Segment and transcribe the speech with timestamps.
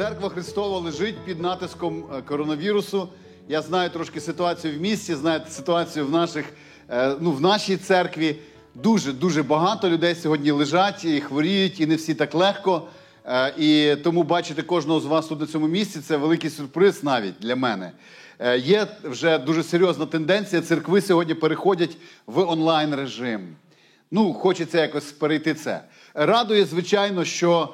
[0.00, 3.08] Церква Христова лежить під натиском е, коронавірусу.
[3.48, 6.44] Я знаю трошки ситуацію в місті, знаю ситуацію в наших,
[6.90, 8.36] е, ну, в нашій церкві.
[8.74, 12.82] Дуже дуже багато людей сьогодні лежать і хворіють, і не всі так легко.
[13.24, 17.34] Е, І тому бачити кожного з вас тут на цьому місці це великий сюрприз навіть
[17.40, 17.92] для мене.
[18.56, 20.62] Є вже дуже серйозна тенденція.
[20.62, 23.56] Церкви сьогодні переходять в онлайн режим.
[24.10, 25.80] Ну, хочеться якось перейти це.
[26.14, 27.68] Радує, звичайно, що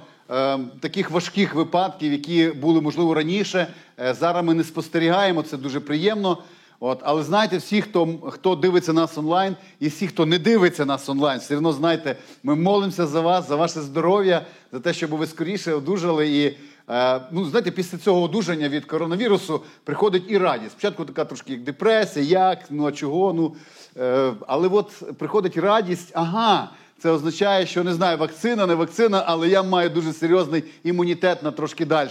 [0.81, 3.67] таких важких випадків, які були можливо раніше,
[4.01, 5.43] е, зараз ми не спостерігаємо.
[5.43, 6.39] Це дуже приємно.
[6.81, 11.09] От, але знаєте, всі, хто, хто дивиться нас онлайн, і всі, хто не дивиться нас
[11.09, 15.27] онлайн, все одно знаєте, ми молимося за вас, за ваше здоров'я, за те, щоб ви
[15.27, 16.29] скоріше одужали.
[16.29, 16.57] І
[16.91, 20.71] е, ну, знаєте, після цього одужання від коронавірусу приходить і радість.
[20.71, 23.33] Спочатку така трошки як депресія, як, ну а чого?
[23.33, 23.57] Ну,
[23.97, 26.71] е, але от приходить радість, ага.
[26.99, 31.51] Це означає, що не знаю, вакцина, не вакцина, але я маю дуже серйозний імунітет на
[31.51, 32.11] трошки далі.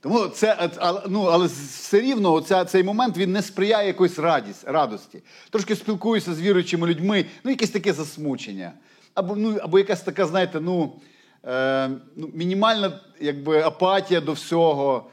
[0.00, 4.64] Тому це, але, ну, але все рівно оця, цей момент він не сприяє якоїсь радість,
[4.64, 5.22] радості.
[5.50, 8.72] Трошки спілкуюся з віруючими людьми, ну, якесь таке засмучення.
[9.14, 11.00] Або, ну, або якась така, знаєте, ну,
[11.44, 15.10] е, ну, мінімальна якби, апатія до всього,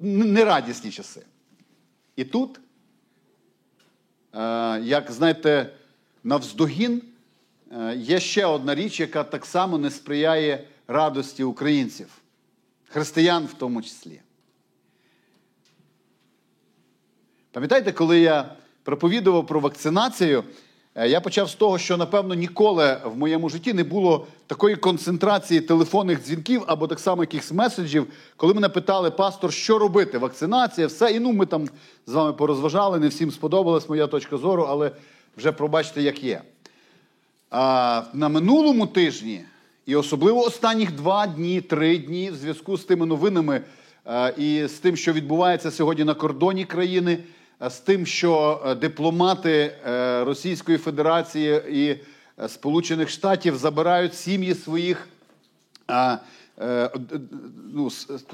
[0.00, 1.22] нерадісні часи.
[2.16, 2.60] І тут,
[4.34, 5.70] е, як знаєте,
[6.26, 7.02] навздогін
[7.72, 12.08] е, є ще одна річ, яка так само не сприяє радості українців
[12.88, 14.20] християн в тому числі.
[17.52, 20.44] Пам'ятаєте, коли я проповідував про вакцинацію,
[20.94, 25.60] е, я почав з того, що, напевно, ніколи в моєму житті не було такої концентрації
[25.60, 30.18] телефонних дзвінків або так само якихось меседжів, коли мене питали, пастор, що робити?
[30.18, 31.10] Вакцинація, все.
[31.10, 31.68] І ну, ми там
[32.06, 34.90] з вами порозважали, не всім сподобалась моя точка зору, але
[35.36, 36.42] вже пробачте, як є.
[37.50, 39.44] А на минулому тижні
[39.86, 43.60] і особливо останніх два дні, три дні, в зв'язку з тими новинами
[44.06, 47.18] е, і з тим, що відбувається сьогодні на кордоні країни,
[47.62, 49.72] е, з тим, що е, дипломати
[50.26, 51.96] Російської Федерації і
[52.48, 55.08] Сполучених Штатів забирають сім'ї своїх.
[57.72, 57.90] Ну,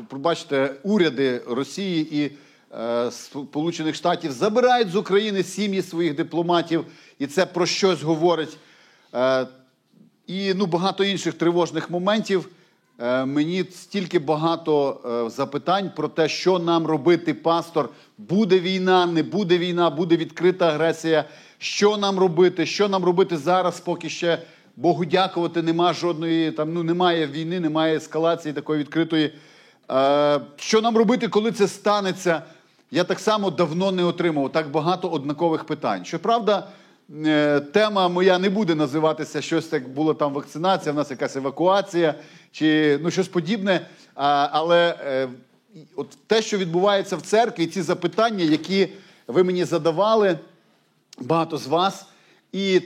[0.09, 2.31] пробачте, уряди Росії і
[3.11, 6.85] Сполучених Штатів забирають з України сім'ї своїх дипломатів,
[7.19, 8.59] і це про щось говорить
[10.27, 12.49] і ну, багато інших тривожних моментів.
[12.99, 17.89] Е, мені стільки багато е, запитань про те, що нам робити, пастор.
[18.19, 21.25] Буде війна, не буде війна, буде відкрита агресія.
[21.59, 22.67] Що нам робити?
[22.67, 24.39] Що нам робити зараз, поки ще
[24.77, 29.33] Богу дякувати, нема жодної там, ну немає війни, немає ескалації такої відкритої.
[29.91, 32.43] Е, що нам робити, коли це станеться?
[32.95, 36.05] Я так само давно не отримав так багато однакових питань.
[36.05, 36.69] Щоправда,
[37.27, 42.15] Е, тема моя не буде називатися щось як було там вакцинація, в нас якась евакуація
[42.53, 43.87] чи ну, щось подібне.
[44.15, 45.29] Але е,
[45.97, 48.89] от те, що відбувається в церкві, ці запитання, які
[49.27, 50.39] ви мені задавали,
[51.21, 52.07] багато з вас,
[52.53, 52.81] і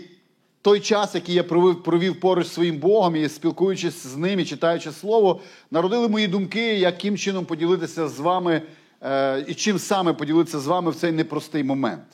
[0.62, 4.92] той час, який я провів провів поруч своїм Богом і спілкуючись з ним і читаючи
[4.92, 5.40] слово,
[5.70, 8.62] народили мої думки, яким чином поділитися з вами
[9.46, 12.04] і чим саме поділитися з вами в цей непростий момент.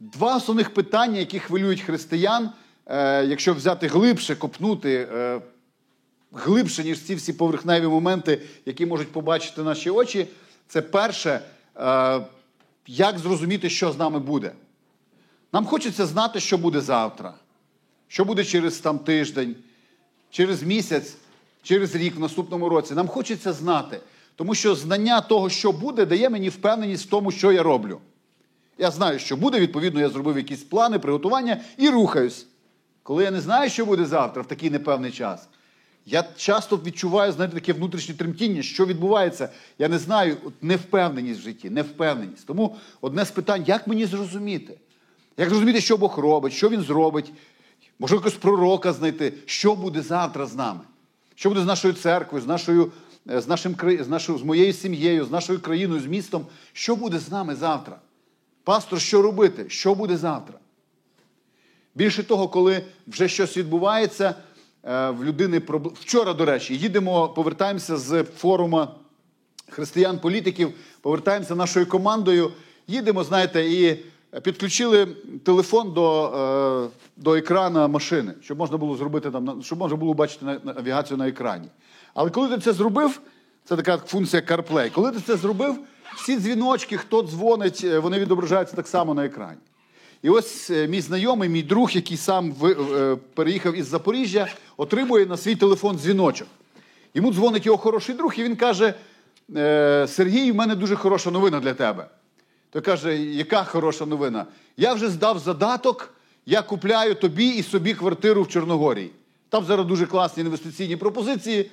[0.00, 2.50] Два основних питання, які хвилюють християн,
[2.86, 5.40] е, якщо взяти глибше, копнути е,
[6.32, 10.26] глибше, ніж ці всі поверхневі моменти, які можуть побачити наші очі,
[10.68, 11.40] це перше,
[11.76, 12.20] е,
[12.86, 14.52] як зрозуміти, що з нами буде.
[15.52, 17.34] Нам хочеться знати, що буде завтра,
[18.08, 19.56] що буде через там тиждень,
[20.30, 21.16] через місяць,
[21.62, 22.94] через рік в наступному році.
[22.94, 24.00] Нам хочеться знати,
[24.36, 28.00] тому що знання того, що буде, дає мені впевненість в тому, що я роблю.
[28.78, 32.46] Я знаю, що буде, відповідно, я зробив якісь плани, приготування і рухаюсь.
[33.02, 35.48] Коли я не знаю, що буде завтра, в такий непевний час,
[36.06, 39.48] я часто відчуваю, знаєте, таке внутрішнє тремтіння, що відбувається.
[39.78, 42.46] Я не знаю, от невпевненість в житті, невпевненість.
[42.46, 44.78] Тому одне з питань, як мені зрозуміти?
[45.36, 47.32] Як зрозуміти, що Бог робить, що Він зробить?
[47.98, 50.80] Може, якогось пророка знайти, що буде завтра з нами?
[51.34, 52.92] Що буде з нашою церквою, з нашою,
[53.26, 56.46] з, нашим, з, нашою, з моєю сім'єю, з нашою країною, з містом?
[56.72, 57.98] Що буде з нами завтра?
[58.64, 59.64] Пастор, що робити?
[59.68, 60.58] Що буде завтра?
[61.94, 64.34] Більше того, коли вже щось відбувається,
[64.84, 65.62] е, в людини
[66.00, 68.88] Вчора, до речі, їдемо, повертаємося з форуму
[69.68, 72.52] християн-політиків, повертаємося нашою командою,
[72.86, 74.04] їдемо, знаєте, і
[74.40, 75.06] підключили
[75.44, 80.44] телефон до е, до екрана машини, щоб можна було зробити там, щоб можна було бачити
[80.64, 81.68] навігацію на екрані.
[82.14, 83.20] Але коли ти це зробив,
[83.64, 85.78] це така функція CarPlay, коли ти це зробив.
[86.16, 89.58] Всі дзвіночки, хто дзвонить, е, вони відображаються так само на екрані.
[90.22, 95.36] І ось е, мій знайомий, мій друг, який сам е, переїхав із Запоріжжя, отримує на
[95.36, 96.48] свій телефон дзвіночок.
[97.14, 98.94] Йому дзвонить його хороший друг, і він каже:
[99.56, 102.06] «Е, Сергій, у мене дуже хороша новина для тебе.
[102.70, 104.46] Той каже, яка хороша новина?
[104.76, 106.14] Я вже здав задаток,
[106.46, 109.10] я купляю тобі і собі квартиру в Чорногорії.
[109.48, 111.70] Там зараз дуже класні інвестиційні пропозиції.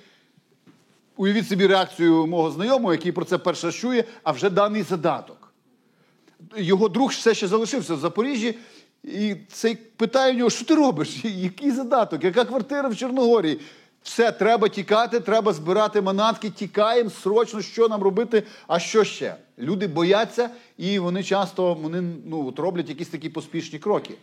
[1.17, 5.53] Уявіть собі реакцію мого знайомого, який про це перше чує, а вже даний задаток.
[6.57, 8.55] Його друг все ще залишився в Запоріжжі,
[9.03, 11.19] і цей питає у нього, що ти робиш?
[11.23, 12.23] Який задаток?
[12.23, 13.59] Яка квартира в Чорногорії?
[14.03, 19.35] Все, треба тікати, треба збирати манатки, тікаємо срочно, що нам робити, а що ще?
[19.59, 24.13] Люди бояться і вони часто вони, ну, от роблять якісь такі поспішні кроки.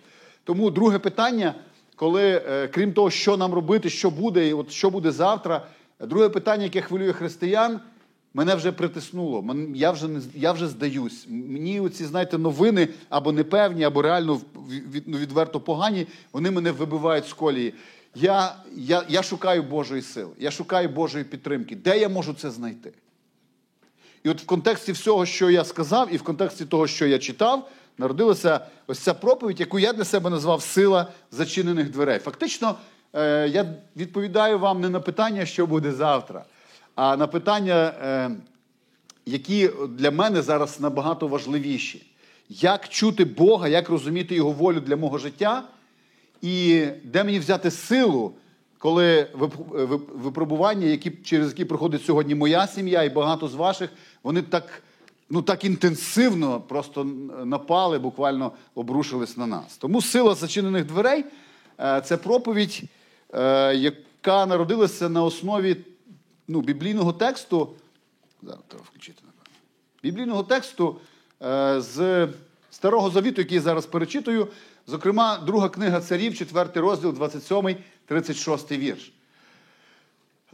[0.45, 1.55] Тому друге питання,
[1.97, 5.67] коли, е, крім того, що нам робити, що буде, і от що буде завтра,
[6.07, 7.81] друге питання, яке хвилює християн,
[8.35, 9.57] мене вже притиснуло.
[9.75, 11.27] Я вже, я вже здаюсь.
[11.29, 14.41] Мені оці, знаєте, новини або непевні, або реально
[15.07, 17.75] ну, відверто погані, вони мене вибивають з колії.
[18.15, 21.77] Я, я, я шукаю Божої сили, я шукаю Божої підтримки.
[21.77, 22.93] Де я можу це знайти?
[24.23, 27.71] І от в контексті всього, що я сказав, і в контексті того, що я читав,
[27.99, 32.19] народилася ось ця проповідь, яку я для себе назвав Сила зачинених дверей.
[32.19, 32.75] Фактично,
[33.49, 36.45] я відповідаю вам не на питання, що буде завтра,
[36.95, 38.31] а на питання, е,
[39.27, 42.07] які для мене зараз набагато важливіші.
[42.49, 45.63] Як чути Бога, як розуміти Його волю для мого життя,
[46.43, 48.33] і де мені взяти силу,
[48.79, 53.91] коли вип- вип- випробування, які, через які проходить сьогодні моя сім'я і багато з ваших,
[54.23, 54.83] вони так,
[55.31, 57.05] ну, так інтенсивно просто
[57.45, 59.77] напали, буквально обрушились на нас.
[59.77, 61.25] Тому сила зачинених дверей
[61.81, 62.89] е, це проповідь, е,
[63.75, 65.77] яка народилася на основі
[66.49, 67.69] ну, біблійного тексту.
[68.43, 69.61] Зараз треба включити, напевно.
[70.03, 70.97] Біблійного тексту
[71.43, 72.29] е, з
[72.71, 74.49] Старого Завіту, який я зараз перечитую,
[74.87, 77.77] зокрема, друга книга царів, 4 розділ, 27,
[78.07, 79.13] 36 вірш.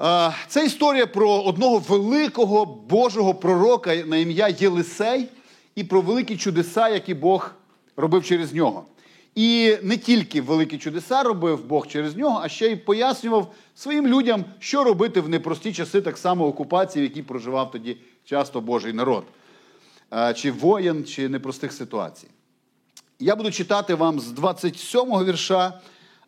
[0.00, 5.28] Е, Це історія про одного великого Божого пророка на ім'я Єлисей
[5.74, 7.50] і про великі чудеса, які Бог
[7.96, 8.84] робив через нього.
[9.34, 14.44] І не тільки великі чудеса робив Бог через нього, а ще й пояснював своїм людям,
[14.58, 19.24] що робити в непрості часи, так само окупації, в якій проживав тоді часто Божий народ,
[20.12, 22.28] Е, чи воєн, чи непростих ситуацій.
[23.18, 25.80] Я буду читати вам з 27-го вірша,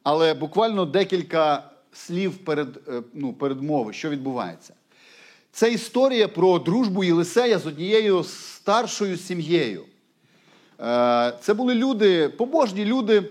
[0.03, 4.75] але буквально декілька слів перед, е, ну, передмови, що відбувається.
[5.53, 9.85] Це історія про дружбу Єлисея з однією старшою сім'єю.
[10.81, 13.23] Е, Це були люди, побожні люди,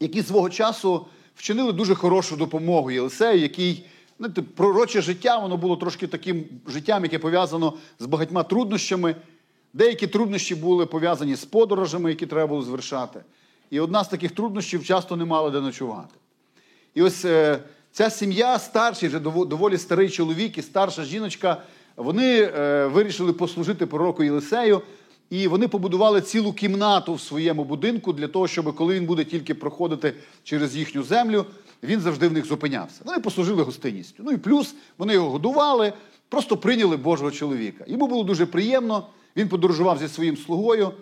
[0.00, 1.06] які свого часу
[1.36, 3.86] вчинили дуже хорошу допомогу Єлисею, який
[4.18, 9.16] знаєте, пророче життя, воно було трошки таким життям, яке пов'язано з багатьма труднощами.
[9.72, 13.20] Деякі труднощі були пов'язані з подорожами, які треба було звершати.
[13.70, 16.14] І одна з таких труднощів часто не мала де ночувати.
[16.94, 17.58] І ось е,
[17.92, 21.62] ця сім'я, старший, вже доволі старий чоловік і старша жіночка,
[21.96, 24.82] вони е, вирішили послужити пророку Єлисею,
[25.34, 29.54] і вони побудували цілу кімнату в своєму будинку для того, щоб коли він буде тільки
[29.54, 31.46] проходити через їхню землю,
[31.82, 33.00] він завжди в них зупинявся.
[33.04, 34.22] Вони послужили гостинністю.
[34.26, 35.92] Ну і плюс вони його годували,
[36.28, 37.84] просто прийняли Божого чоловіка.
[37.88, 39.06] Йому було дуже приємно.
[39.36, 40.92] Він подорожував зі своїм слугою,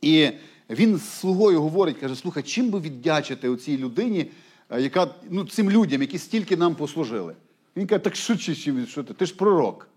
[0.00, 0.28] і
[0.70, 4.26] він з слугою говорить, каже: слухай, чим би віддячити оцій людині,
[4.70, 7.34] е, яка, ну, цим людям, які стільки нам послужили?
[7.76, 9.14] Він каже, так що, чи- що ти?
[9.14, 9.88] Ти ж пророк.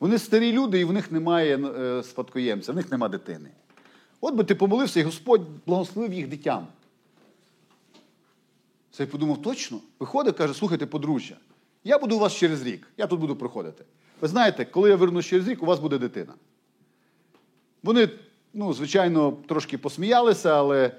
[0.00, 3.50] Вони старі люди, і в них немає е, спадкоємця, в них немає дитини.
[4.20, 6.66] От би ти помолився, і Господь благословив їх дитям.
[8.90, 9.80] Цей подумав, точно?
[10.00, 11.36] Виходить, каже, слухайте, подружжя,
[11.84, 13.84] я буду у вас через рік, я тут буду проходити.
[14.20, 16.32] Ви знаєте, коли я вернусь через рік, у вас буде дитина.
[17.82, 18.08] Вони,
[18.54, 20.90] ну, звичайно, трошки посміялися, але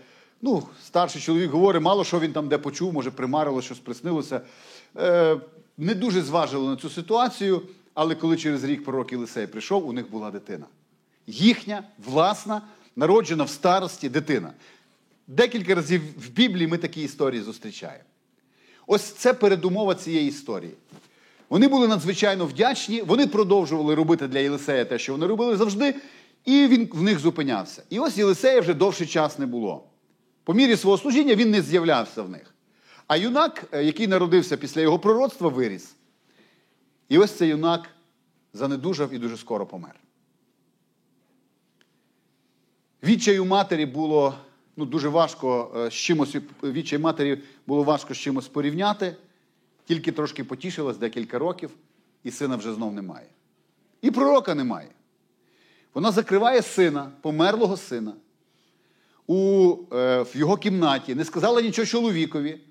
[0.41, 4.41] ну, старший чоловік говорить, мало що він там де почув, може, примарило, щось приснилося.
[4.97, 5.37] Е,
[5.77, 7.61] не дуже зважили на цю ситуацію,
[7.95, 10.65] але коли через рік пророк Єлисей прийшов, у них була дитина.
[11.27, 12.61] Їхня, власна,
[12.95, 14.53] народжена в старості дитина.
[15.27, 18.03] Декілька разів в Біблії ми такі історії зустрічаємо.
[18.87, 20.73] Ось це передумова цієї історії.
[21.49, 25.95] Вони були надзвичайно вдячні, вони продовжували робити для Єлисея те, що вони робили завжди,
[26.45, 27.83] і він в них зупинявся.
[27.89, 29.83] І ось Єлисея вже довший час не було.
[30.43, 32.55] По мірі свого служіння він не з'являвся в них.
[33.07, 35.95] А юнак, е, який народився після його пророцтва, виріс.
[37.09, 37.89] І ось цей юнак
[38.53, 39.99] занедужав і дуже скоро помер.
[43.03, 44.35] Відчаю матері було
[44.75, 49.15] ну, дуже важко е, з чимось, відчай матері було важко з чимось порівняти,
[49.85, 51.71] тільки трошки потішилась декілька років,
[52.23, 53.27] і сина вже знов немає.
[54.01, 54.89] І пророка немає.
[55.93, 58.13] Вона закриває сина, померлого сина,
[59.27, 62.61] у, е, в його кімнаті, не сказала нічого чоловікові.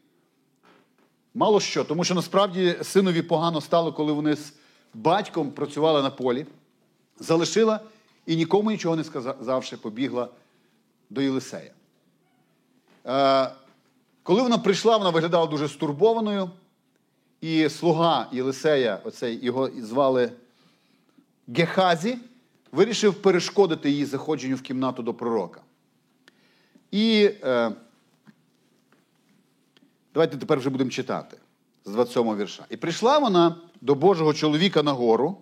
[1.34, 4.52] Мало що, тому що насправді синові погано стало, коли вони з
[4.94, 6.46] батьком працювали на полі,
[7.18, 7.80] залишила
[8.26, 10.28] і нікому нічого не сказавши, побігла
[11.10, 11.70] до Єлисея.
[13.06, 13.50] Е,
[14.22, 16.50] коли вона прийшла, вона виглядала дуже стурбованою,
[17.40, 20.32] і слуга Єлисея, оцей його звали
[21.48, 22.18] Гехазі,
[22.72, 25.60] вирішив перешкодити її заходженню в кімнату до пророка.
[26.90, 27.72] І е,
[30.14, 31.36] давайте тепер вже будемо читати
[31.84, 32.66] з 27 вірша.
[32.70, 35.38] І прийшла вона до Божого чоловіка на гору.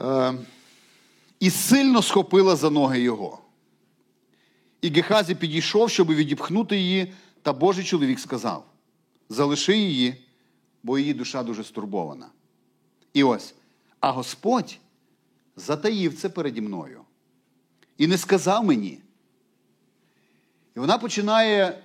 [0.00, 0.34] Е,
[1.40, 3.38] і сильно схопила за ноги його.
[4.82, 7.12] І Гехазі підійшов, щоб відіпхнути її,
[7.42, 8.64] та Божий чоловік сказав:
[9.28, 10.24] Залиши її,
[10.82, 12.26] бо її душа дуже стурбована.
[13.12, 13.54] І ось,
[14.00, 14.78] а Господь
[15.56, 17.00] затаїв це переді мною
[17.98, 18.98] і не сказав мені.
[20.76, 21.82] І вона починає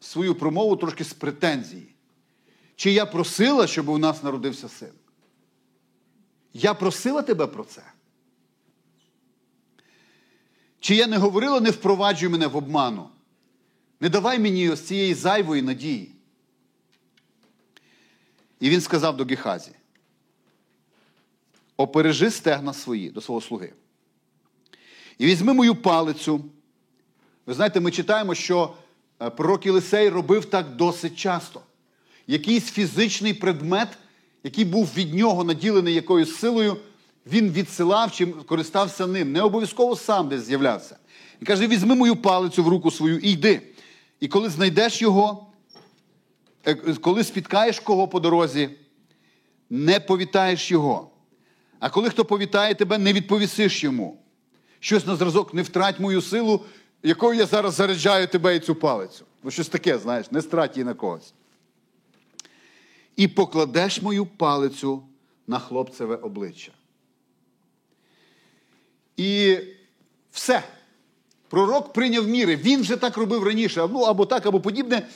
[0.00, 1.94] свою промову трошки з претензії.
[2.76, 4.92] Чи я просила, щоб у нас народився син?
[6.52, 7.82] Я просила тебе про це.
[10.80, 13.08] Чи я не говорила, не впроваджуй мене в обману?
[14.00, 16.14] Не давай мені ось цієї зайвої надії.
[18.60, 19.70] І він сказав до Гехазі:
[21.76, 23.72] опережи стегна свої до свого слуги.
[25.18, 26.44] І візьми мою палицю.
[27.48, 28.74] Ви знаєте, ми читаємо, що
[29.22, 31.60] е, пророк Єлисей робив так досить часто.
[32.26, 33.88] Якийсь фізичний предмет,
[34.44, 36.76] який був від нього наділений якоюсь силою,
[37.26, 39.32] він відсилав чи користався ним.
[39.32, 40.96] Не обов'язково сам десь з'являвся.
[41.40, 43.62] І каже: візьми мою палицю в руку свою і йди.
[44.20, 45.46] І коли знайдеш його,
[46.66, 48.70] е, коли спіткаєш кого по дорозі,
[49.70, 51.10] не повітаєш його.
[51.80, 54.22] А коли хто повітає тебе, не відповісиш йому.
[54.80, 56.64] Щось на зразок не втрать мою силу,
[57.02, 59.24] якою я зараз заряджаю тебе і цю палицю.
[59.42, 61.32] Ну, щось таке, знаєш, не страт її на когось.
[63.16, 65.02] І покладеш мою палицю
[65.46, 66.72] на хлопцеве обличчя.
[69.16, 69.58] І
[70.32, 70.62] все.
[71.48, 72.56] Пророк прийняв міри.
[72.56, 75.08] Він вже так робив раніше, ну або так, або подібне.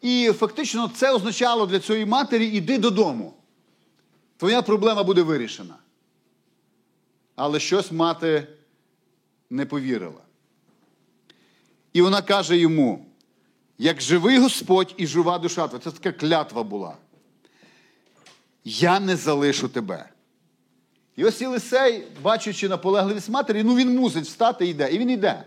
[0.00, 3.34] І фактично це означало для цієї матері: іди додому.
[4.36, 5.76] Твоя проблема буде вирішена.
[7.36, 8.46] Але щось мати
[9.50, 10.20] не повірила.
[11.92, 13.06] І вона каже йому:
[13.78, 16.96] як живий Господь і жива душа, твоя, це така клятва була.
[18.64, 20.08] Я не залишу тебе.
[21.16, 24.90] І ось Єлисей, бачачи наполегливість матері, ну він мусить встати і йде.
[24.92, 25.44] І він йде.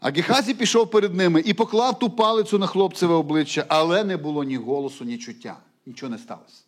[0.00, 4.44] А Гехазі пішов перед ними і поклав ту палицю на хлопцеве обличчя, але не було
[4.44, 5.56] ні голосу, ні чуття.
[5.86, 6.62] Нічого не сталося.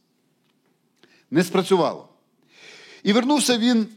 [1.30, 2.08] Не спрацювало.
[3.02, 3.88] І вернувся він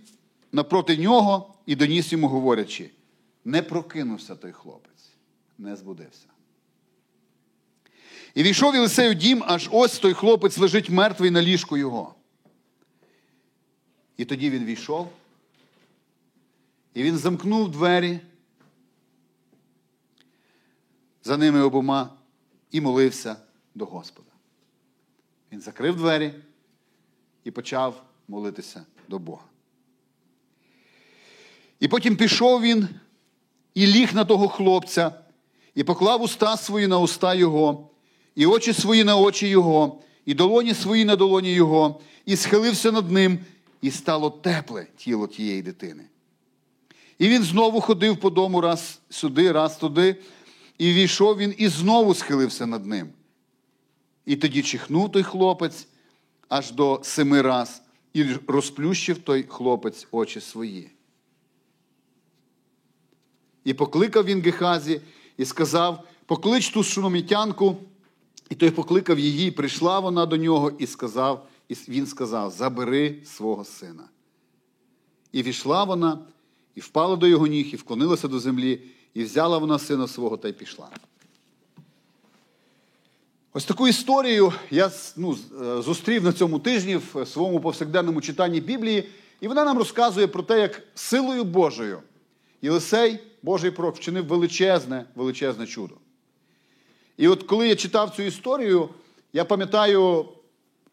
[0.51, 2.89] напроти нього і доніс йому, говорячи:
[3.45, 5.09] не прокинувся той хлопець,
[5.57, 6.27] не збудився.
[8.35, 12.15] І війшов Єлисей у дім, аж ось той хлопець лежить мертвий на ліжку його.
[14.17, 15.11] І тоді він війшов,
[16.93, 18.19] і він замкнув двері
[21.23, 22.13] за ними обома
[22.71, 23.35] і молився
[23.75, 24.31] до Господа.
[25.51, 26.33] Він закрив двері
[27.43, 29.48] і почав молитися до Бога.
[31.79, 32.87] І потім пішов він
[33.73, 35.11] і ліг на того хлопця,
[35.75, 37.89] і поклав уста свої на уста його,
[38.35, 43.11] і очі свої на очі його, і долоні свої на долоні його, і схилився над
[43.11, 43.39] ним,
[43.81, 46.03] і стало тепле тіло тієї дитини.
[47.19, 50.15] І він знову ходив по дому раз сюди, раз туди,
[50.77, 53.09] і війшов він і знову схилився над ним.
[54.25, 55.87] І тоді чихнув той хлопець
[56.49, 57.81] аж до семи раз,
[58.13, 60.91] і розплющив той хлопець очі свої.
[63.69, 65.01] І покликав він Гехазі
[65.37, 67.77] і сказав: Поклич ту шуномітянку,
[68.49, 73.15] і той покликав її, і прийшла вона до нього, і сказав, і він сказав: Забери
[73.25, 74.03] свого сина.
[75.31, 76.19] І війшла вона,
[76.75, 78.81] і впала до його ніг, і вклонилася до землі,
[79.13, 80.89] і взяла вона сина свого та й пішла.
[83.53, 85.37] Ось таку історію я ну,
[85.79, 89.09] зустрів на цьому тижні в своєму повсякденному читанні Біблії,
[89.41, 92.01] і вона нам розказує про те, як силою Божою
[92.61, 95.95] Єлисей, Божий пророк, вчинив величезне, величезне чудо.
[97.17, 98.89] І от коли я читав цю історію,
[99.33, 100.25] я пам'ятаю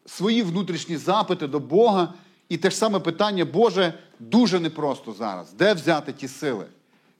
[0.05, 2.13] свої внутрішні запити до Бога,
[2.49, 5.53] і те ж саме питання, Боже, дуже непросто зараз.
[5.53, 6.65] Де взяти ті сили?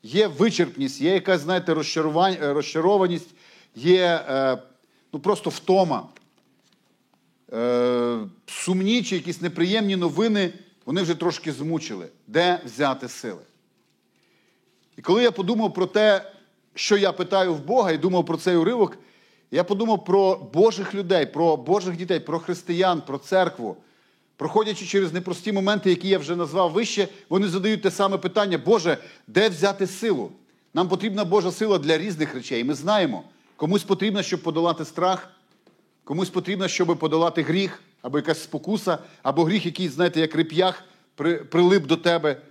[0.04, 1.74] Є вичерпність, є якась, знаєте,
[2.54, 3.30] розчарованість,
[3.76, 4.58] є е,
[5.14, 6.08] ну, просто втома.
[7.54, 10.54] Е, Сумні чи якісь неприємні новини,
[10.86, 12.08] вони вже трошки змучили.
[12.28, 13.42] Де взяти сили?
[14.98, 16.32] І коли я подумав про те,
[16.76, 18.98] що я питаю в Бога і думав про цей уривок,
[19.52, 23.78] я подумав про Божих людей, про Божих дітей, про християн, про церкву.
[24.36, 28.98] Проходячи через непрості моменти, які я вже назвав вище, вони задають те саме питання: Боже,
[29.28, 30.32] де взяти силу?
[30.74, 32.64] Нам потрібна Божа сила для різних речей.
[32.64, 33.24] Ми знаємо,
[33.56, 35.30] комусь потрібно, щоб подолати страх,
[36.04, 40.84] комусь потрібно, щоб подолати гріх, або якась спокуса, або гріх, який, знаєте, як реп'ях
[41.50, 42.42] прилип до тебе.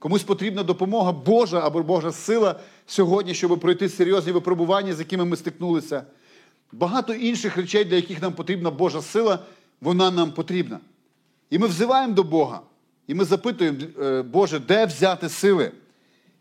[0.00, 5.36] Комусь потрібна допомога Божа або Божа сила сьогодні, щоб пройти серйозні випробування, з якими ми
[5.36, 6.04] стикнулися.
[6.72, 9.38] Багато інших речей, для яких нам потрібна Божа сила,
[9.80, 10.80] вона нам потрібна.
[11.50, 12.60] І ми взиваємо до Бога.
[13.06, 15.72] І ми запитуємо, е, Боже, де взяти сили?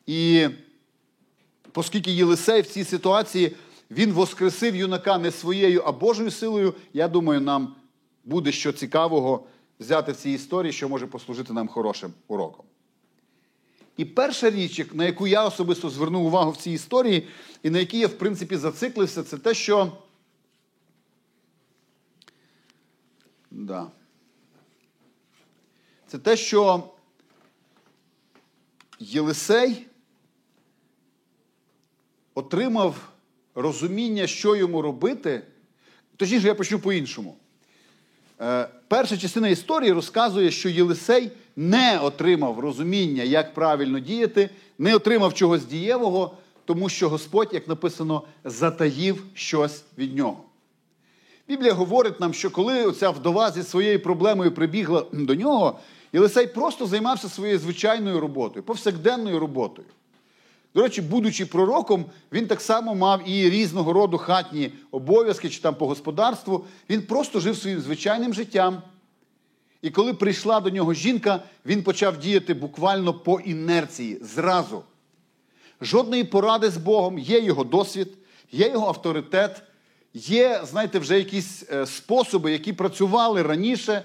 [0.08, 0.48] І
[1.76, 3.56] оскільки Єлисей в цій ситуації
[3.92, 7.76] він воскресив юнака не своєю, а Божою силою, я думаю, нам
[8.26, 9.44] буде що цікавого
[9.80, 12.69] взяти в цій історії, що може послужити нам хорошим уроком.
[14.00, 17.28] І перша річ, на яку я особисто звернув увагу в цій історії,
[17.64, 19.98] і на якій я, в принципі, зациклився, це те, що.
[23.52, 23.88] Да.
[26.08, 26.84] Це те, що
[29.00, 29.88] Єлисей
[32.34, 33.10] отримав
[33.56, 35.42] розуміння, що йому робити.
[36.16, 37.38] Точніше, я почну по-іншому.
[38.42, 45.34] Е, перша частина історії розказує, що Єлисей не отримав розуміння, як правильно діяти, не отримав
[45.34, 46.32] чогось дієвого,
[46.66, 50.44] тому що Господь, як написано, затаїв щось від нього.
[51.48, 55.80] Біблія говорить нам, що коли оця вдова зі своєю проблемою прибігла до нього,
[56.14, 59.88] Єлисей просто займався своєю звичайною роботою, повсякденною роботою.
[60.76, 65.76] До речі, будучи пророком, він так само мав і різного роду хатні обов'язки чи там
[65.76, 66.66] по господарству.
[66.90, 68.82] Він просто жив своїм звичайним життям.
[69.82, 74.84] І коли прийшла до нього жінка, він почав діяти буквально по інерції зразу.
[75.82, 78.08] Жодної поради з Богом, є його досвід,
[78.52, 79.62] є його авторитет,
[80.14, 84.04] є, знаєте, вже якісь е, способи, які працювали раніше,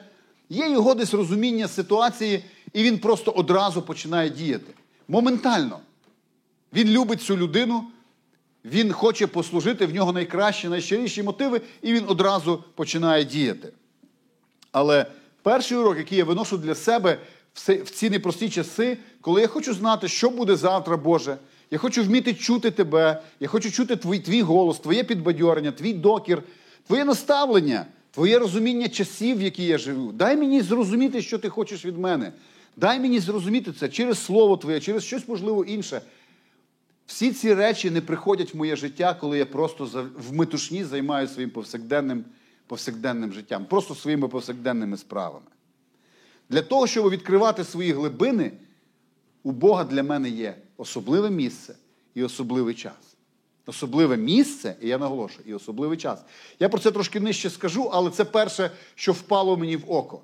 [0.48, 4.72] є його десь розуміння ситуації, і він просто одразу починає діяти.
[5.08, 5.78] Моментально.
[6.72, 7.84] Він любить цю людину,
[8.64, 13.72] він хоче послужити, в нього найкращі, найщиріші мотиви, і він одразу починає діяти.
[14.72, 15.06] Але
[15.44, 17.18] перший урок, який я виношу для себе
[17.54, 21.36] в ці непрості часи, коли я хочу знати, що буде завтра, Боже.
[21.70, 26.42] Я хочу вміти чути тебе, я хочу чути твій, твій голос, твоє підбадьорення, твій докір,
[26.86, 30.12] твоє наставлення, твоє розуміння часів, в які я живу.
[30.12, 32.32] Дай мені зрозуміти, що ти хочеш від мене.
[32.76, 36.00] Дай мені зрозуміти це через слово Твоє, через щось можливо інше.
[37.06, 41.50] Всі ці речі не приходять в моє життя, коли я просто в метушні займаюся своїм
[41.50, 42.24] повсякденним,
[42.66, 45.46] повсякденним життям, просто своїми повсякденними справами.
[46.48, 48.52] Для того, щоб відкривати свої глибини,
[49.42, 51.74] у Бога для мене є особливе місце
[52.14, 53.16] і особливий час.
[53.66, 56.22] Особливе місце, і я наголошую, і особливий час.
[56.60, 60.20] Я про це трошки нижче скажу, але це перше, що впало мені в око.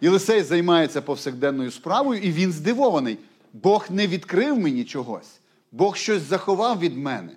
[0.00, 3.18] Єлисей займається повсякденною справою, і він здивований.
[3.52, 5.40] Бог не відкрив мені чогось.
[5.72, 7.32] Бог щось заховав від мене.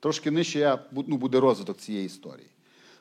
[0.00, 2.46] Трошки нижче я, ну, буде розвиток цієї історії.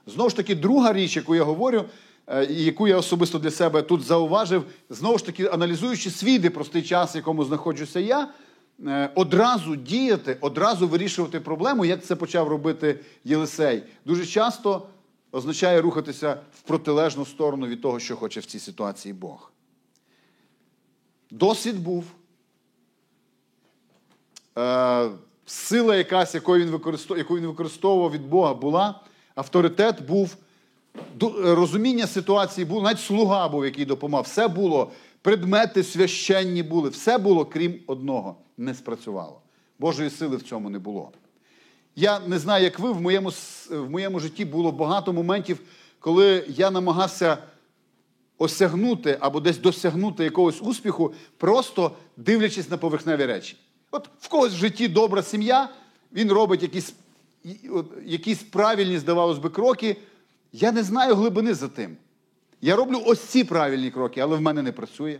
[0.07, 1.85] Знову ж таки, друга річ, яку я говорю,
[2.27, 6.83] е, і яку я особисто для себе тут зауважив, знову ж таки, аналізуючи свій непростий
[6.83, 8.27] час, в якому знаходжуся я,
[8.87, 13.83] е, одразу діяти, одразу вирішувати проблему, як це почав робити Єлисей.
[14.05, 14.87] Дуже часто
[15.31, 19.51] означає рухатися в протилежну сторону від того, що хоче в цій ситуації Бог.
[21.31, 22.05] Досвід був.
[25.49, 29.01] Сила якась, яку він використовував, яку він використовував від Бога, була,
[29.35, 30.37] авторитет був,
[31.43, 34.25] розуміння ситуації було, навіть слуга був, який допомагав.
[34.25, 39.41] Все було, предмети священні були, все було, крім одного, не спрацювало.
[39.79, 41.11] Божої сили в цьому не було.
[41.95, 43.29] Я не знаю, як ви, в моєму,
[43.69, 45.59] в моєму житті було багато моментів,
[45.99, 47.37] коли я намагався
[48.37, 53.57] осягнути або десь досягнути якогось успіху, просто дивлячись на поверхневі речі.
[53.91, 55.69] От в когось в житті добра сім'я,
[56.13, 56.93] він робить якісь
[58.05, 59.97] якісь правильні, здавалось би, кроки.
[60.51, 61.97] Я не знаю глибини за тим.
[62.61, 65.19] Я роблю ось ці правильні кроки, але в мене не працює.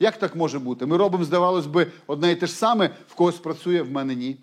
[0.00, 0.86] Як так може бути?
[0.86, 4.36] Ми робимо, здавалось би, одне і те ж саме, в когось працює, в мене ні.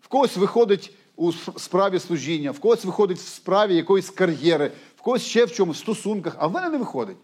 [0.00, 5.22] В когось виходить у справі служіння, в когось виходить в справі якоїсь кар'єри, в когось
[5.22, 7.16] ще в чомусь в стосунках, а в мене не виходить.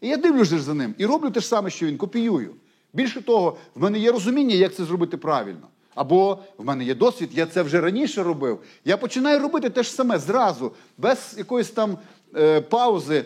[0.00, 2.54] І я дивлюся за ним і роблю те ж саме, що він, копіюю.
[2.96, 5.68] Більше того, в мене є розуміння, як це зробити правильно.
[5.94, 8.60] Або в мене є досвід, я це вже раніше робив.
[8.84, 11.98] Я починаю робити те ж саме зразу, без якоїсь там
[12.36, 13.24] е, паузи,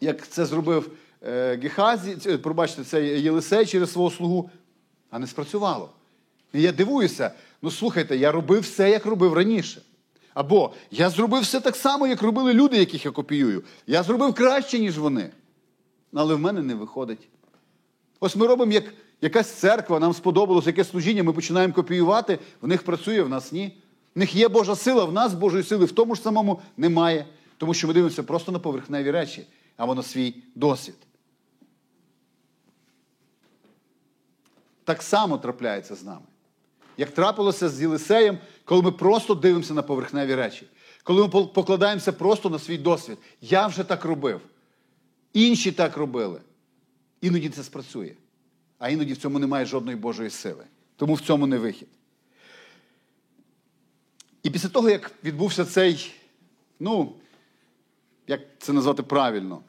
[0.00, 0.90] як це зробив
[1.22, 4.50] е, Гехазі, пробачте, це Єлисей через свого слугу,
[5.10, 5.90] а не спрацювало.
[6.52, 7.30] І я дивуюся,
[7.62, 9.82] ну слухайте, я робив все, як робив раніше.
[10.34, 13.62] Або я зробив все так само, як робили люди, яких я копіюю.
[13.86, 15.30] Я зробив краще, ніж вони.
[16.14, 17.28] Але в мене не виходить.
[18.24, 18.84] Ось ми робимо як
[19.20, 23.76] якась церква, нам сподобалось яке служіння, ми починаємо копіювати, в них працює, в нас ні.
[24.14, 27.26] В них є Божа сила, в нас Божої сили в тому ж самому немає.
[27.56, 30.94] Тому що ми дивимося просто на поверхневі речі, або на свій досвід.
[34.84, 36.26] Так само трапляється з нами.
[36.96, 40.66] Як трапилося з Єлисеєм, коли ми просто дивимося на поверхневі речі,
[41.04, 43.18] коли ми покладаємося просто на свій досвід.
[43.40, 44.40] Я вже так робив.
[45.32, 46.40] Інші так робили.
[47.22, 48.12] Іноді це спрацює.
[48.78, 50.64] А іноді в цьому немає жодної Божої сили.
[50.96, 51.88] Тому в цьому не вихід.
[54.42, 56.12] І після того, як відбувся цей,
[56.80, 57.14] ну,
[58.26, 59.62] як це назвати правильно,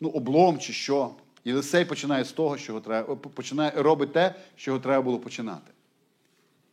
[0.00, 4.78] ну, облом чи що, Єлисей починає з того, що треба, починає, робить те, з чого
[4.78, 5.72] треба було починати.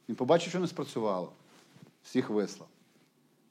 [0.09, 1.31] Він побачив, що не спрацювало.
[2.03, 2.67] Всіх вислав.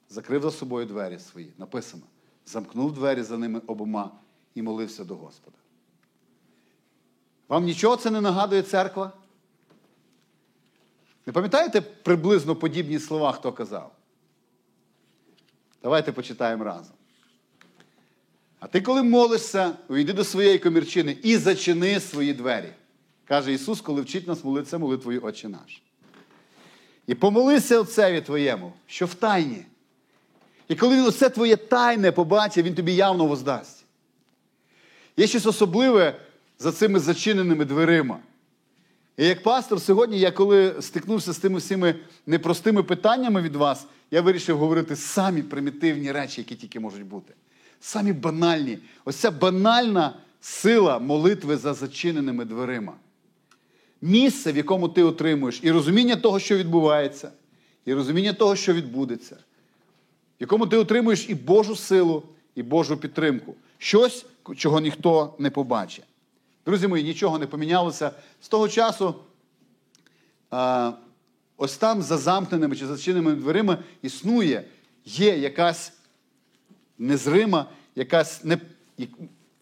[0.09, 1.53] Закрив за собою двері свої.
[1.57, 2.03] Написано.
[2.45, 4.11] Замкнув двері за ними обома
[4.55, 5.57] і молився до Господа.
[7.47, 9.11] Вам нічого це не нагадує церква?
[11.25, 13.91] Не пам'ятаєте приблизно подібні слова, хто казав?
[15.83, 16.95] Давайте почитаємо разом.
[18.59, 22.73] А ти, коли молишся, увійди до своєї комірчини і зачини свої двері.
[23.25, 25.81] Каже Ісус, коли вчить нас молитися молитвою Отче наш.
[27.07, 29.65] І помолися Отцеві твоєму, що в тайні.
[30.67, 33.85] І коли він оце твоє тайне побачить, він тобі явно воздасть.
[35.17, 36.19] Є щось особливе
[36.59, 38.19] за цими зачиненими дверима.
[39.17, 44.21] І як пастор, сьогодні, я коли стикнувся з тими всіми непростими питаннями від вас, я
[44.21, 47.33] вирішив говорити самі примітивні речі, які тільки можуть бути.
[47.79, 48.77] Самі банальні.
[49.05, 52.93] Ось ця банальна сила молитви за зачиненими дверима.
[54.01, 57.31] Місце, в якому ти отримуєш, і розуміння того, що відбувається,
[57.85, 59.39] і розуміння того, що відбудеться, в
[60.39, 62.23] якому ти отримуєш і Божу силу,
[62.55, 63.55] і Божу підтримку.
[63.77, 66.05] Щось, чого ніхто не побачить.
[66.65, 68.11] Друзі мої, нічого не помінялося.
[68.41, 69.15] З того часу,
[70.51, 70.91] а,
[71.57, 74.65] ось там за замкненими чи зачиненими дверима існує,
[75.05, 75.93] є якась
[76.97, 78.57] незрима, якась не,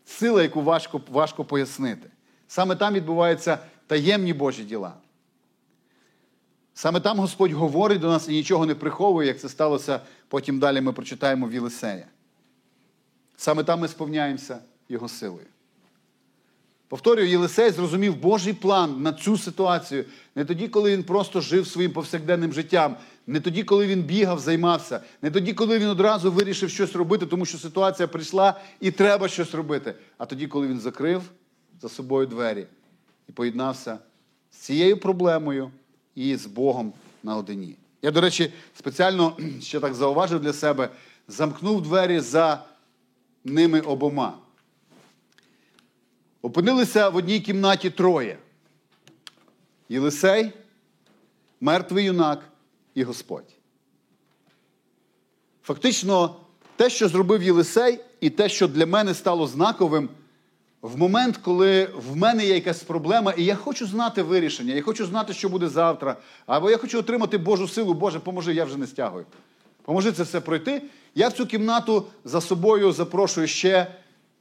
[0.05, 2.09] сила, яку важко, важко пояснити.
[2.47, 4.93] Саме там відбуваються таємні Божі діла.
[6.73, 10.81] Саме там Господь говорить до нас і нічого не приховує, як це сталося, потім далі
[10.81, 12.07] ми прочитаємо в Єлисея.
[13.37, 15.45] Саме там ми сповняємося Його силою.
[16.93, 21.91] Повторюю, Єлисей зрозумів Божий план на цю ситуацію не тоді, коли він просто жив своїм
[21.91, 22.95] повсякденним життям,
[23.27, 27.45] не тоді, коли він бігав, займався, не тоді, коли він одразу вирішив щось робити, тому
[27.45, 29.95] що ситуація прийшла і треба щось робити.
[30.17, 31.21] А тоді, коли він закрив
[31.81, 32.67] за собою двері
[33.29, 33.97] і поєднався
[34.51, 35.71] з цією проблемою
[36.15, 37.75] і з Богом наодині.
[38.01, 40.89] Я, до речі, спеціально ще так зауважив для себе,
[41.27, 42.63] замкнув двері за
[43.43, 44.42] ними обома.
[46.45, 48.37] Опинилися в одній кімнаті троє:
[49.89, 50.51] Єлисей,
[51.61, 52.43] мертвий юнак
[52.95, 53.55] і Господь.
[55.63, 56.35] Фактично,
[56.75, 60.09] те, що зробив Єлисей, і те, що для мене стало знаковим,
[60.81, 65.05] в момент, коли в мене є якась проблема, і я хочу знати вирішення, я хочу
[65.05, 68.87] знати, що буде завтра, або я хочу отримати Божу силу, Боже, поможи, я вже не
[68.87, 69.25] стягую.
[69.81, 70.81] Поможи це все пройти.
[71.15, 73.95] Я в цю кімнату за собою запрошую ще,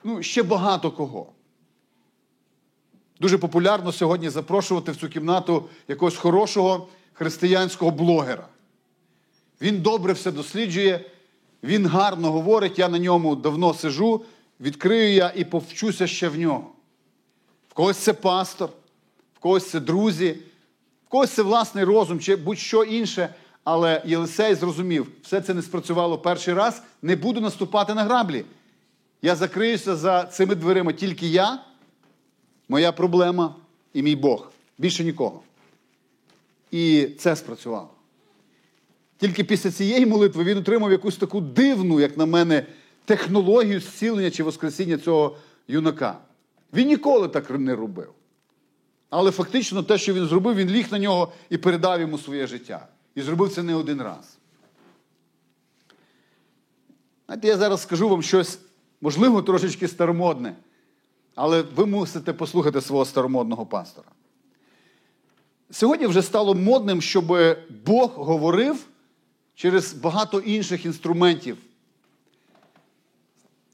[0.04, 1.32] ну, ще багато кого.
[3.20, 8.46] Дуже популярно сьогодні запрошувати в цю кімнату якогось хорошого християнського блогера.
[9.60, 11.04] Він добре все досліджує,
[11.62, 14.24] він гарно говорить, я на ньому давно сижу,
[14.60, 16.70] відкрию я і повчуся ще в нього.
[17.68, 18.70] В когось це пастор,
[19.34, 20.36] в когось це друзі,
[21.06, 23.34] в когось це власний розум чи будь-що інше.
[23.64, 28.44] Але Єлисей зрозумів, все це не спрацювало перший раз, не буду наступати на граблі.
[29.22, 31.58] Я закриюся за цими дверима тільки я
[32.72, 33.54] моя проблема
[33.94, 34.52] і мій Бог.
[34.78, 35.42] Більше нікого.
[36.70, 37.90] І це спрацювало.
[39.16, 42.66] Тільки після цієї молитви він отримав якусь таку дивну, як на мене,
[43.04, 45.36] технологію зцілення чи воскресіння цього
[45.68, 46.18] юнака.
[46.72, 48.12] Він ніколи так не робив.
[49.10, 52.88] Але фактично те, що він зробив, він ліг на нього і передав йому своє життя.
[53.14, 54.38] І зробив це не один раз.
[57.26, 58.58] Знаєте, я зараз скажу вам щось,
[59.00, 60.56] можливо, трошечки старомодне.
[61.34, 64.08] Але ви мусите послухати свого старомодного пастора.
[65.70, 67.36] Сьогодні вже стало модним, щоб
[67.86, 68.86] Бог говорив
[69.54, 71.56] через багато інших інструментів.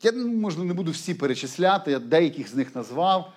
[0.03, 3.33] Я, можливо, не буду всі перечисляти, я деяких з них назвав.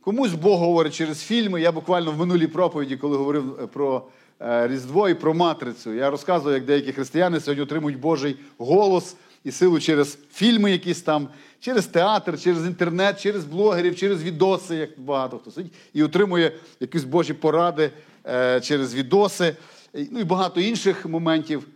[0.00, 1.60] Комусь Бог говорить через фільми.
[1.60, 4.06] Я буквально в минулій проповіді, коли говорив е, про
[4.40, 9.52] е, Різдво і про матрицю, я розказував, як деякі християни сьогодні отримують Божий голос і
[9.52, 11.28] силу через фільми, якісь там,
[11.60, 17.04] через театр, через інтернет, через блогерів, через відоси, як багато хто сидить, і отримує якісь
[17.04, 17.90] Божі поради
[18.26, 19.56] е, через відоси,
[19.94, 21.66] ну і багато інших моментів.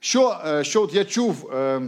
[0.00, 1.80] Що, е, що от я чув е,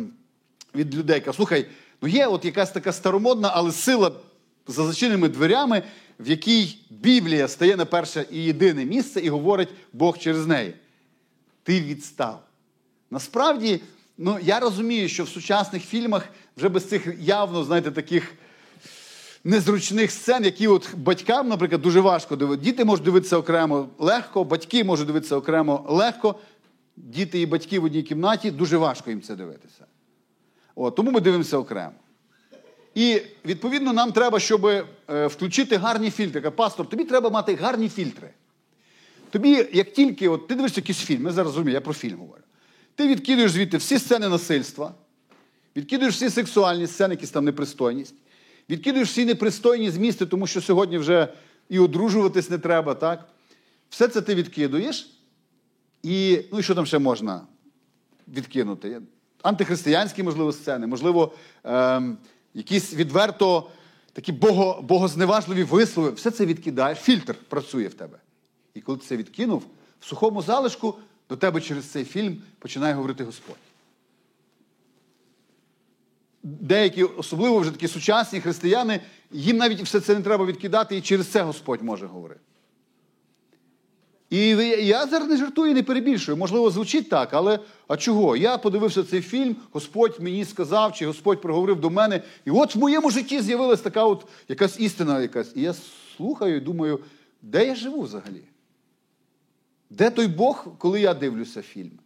[0.75, 1.67] від людей, кажу, слухай,
[2.03, 4.13] ну є от якась така старомодна, але сила
[4.67, 5.83] за зачиненими дверями,
[6.21, 10.75] в якій Біблія стає на перше і єдине місце і говорить Бог через неї.
[11.63, 12.43] Ти відстав.
[13.11, 13.81] Насправді,
[14.21, 18.33] ну я розумію, що в сучасних фільмах вже без цих явно, знаєте, таких
[19.45, 22.71] незручних сцен, які от батькам, наприклад, дуже важко дивитися.
[22.71, 26.35] Діти можуть дивитися окремо легко, батьки можуть дивитися окремо легко.
[26.97, 29.85] Діти і батьки в одній кімнаті дуже важко їм це дивитися.
[30.75, 31.93] От, тому ми дивимося окремо.
[32.95, 34.85] І відповідно нам треба, щоб е,
[35.27, 36.41] включити гарні фільтри.
[36.41, 38.31] Каже, Пастор, тобі треба мати гарні фільтри.
[39.31, 42.40] Тобі, як тільки от, ти дивишся якийсь фільм, я зараз розумію, я про фільм говорю.
[43.01, 44.95] Ти відкидуєш звідти всі сцени насильства,
[45.77, 48.15] відкидуєш всі сексуальні сцени, якісь там непристойність,
[48.71, 51.29] відкидуєш всі непристойні змісти, тому що сьогодні вже
[51.69, 53.29] і одружуватись не треба, так?
[53.91, 55.11] Все це ти відкидуєш.
[56.03, 57.41] І, ну і що там ще можна
[58.29, 59.01] відкинути?
[59.43, 61.33] Антихристиянські, можливо, сцени, можливо,
[61.65, 62.19] ем,
[62.55, 63.71] якісь відверто
[64.13, 66.11] такі бого, богозневажливі вислови.
[66.11, 68.19] Все це відкидаєш, фільтр працює в тебе.
[68.75, 69.63] І коли ти це відкинув,
[70.01, 70.95] в сухому залишку
[71.31, 73.57] до тебе через цей фільм починає говорити Господь.
[76.43, 81.27] Деякі, особливо вже такі сучасні християни, їм навіть все це не треба відкидати, і через
[81.27, 82.41] це Господь може говорити.
[84.31, 84.49] І
[84.87, 86.37] я зараз не жартую, не перебільшую.
[86.37, 88.37] Можливо, звучить так, але а чого?
[88.37, 92.23] Я подивився цей фільм, Господь мені сказав, чи Господь проговорив до мене.
[92.45, 95.53] І от в моєму житті з'явилась така от якась істина якась.
[95.57, 95.75] І я
[96.17, 97.01] слухаю і думаю,
[97.43, 98.43] де я живу взагалі?
[99.91, 101.99] Де той Бог, коли я дивлюся фільм?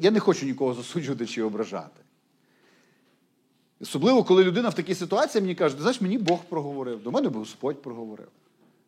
[0.00, 2.00] Я не хочу нікого засуджувати чи ображати.
[3.80, 7.82] Особливо, коли людина в такій ситуації мені каже, знаєш, мені Бог проговорив, до мене Господь
[7.82, 8.28] проговорив.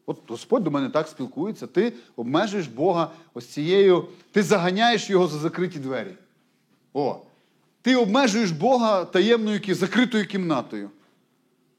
[0.07, 5.39] От Господь до мене так спілкується, ти обмежуєш Бога ось цією, ти заганяєш його за
[5.39, 6.15] закриті двері.
[6.95, 7.21] О,
[7.83, 10.91] ти обмежуєш Бога таємною закритою кімнатою.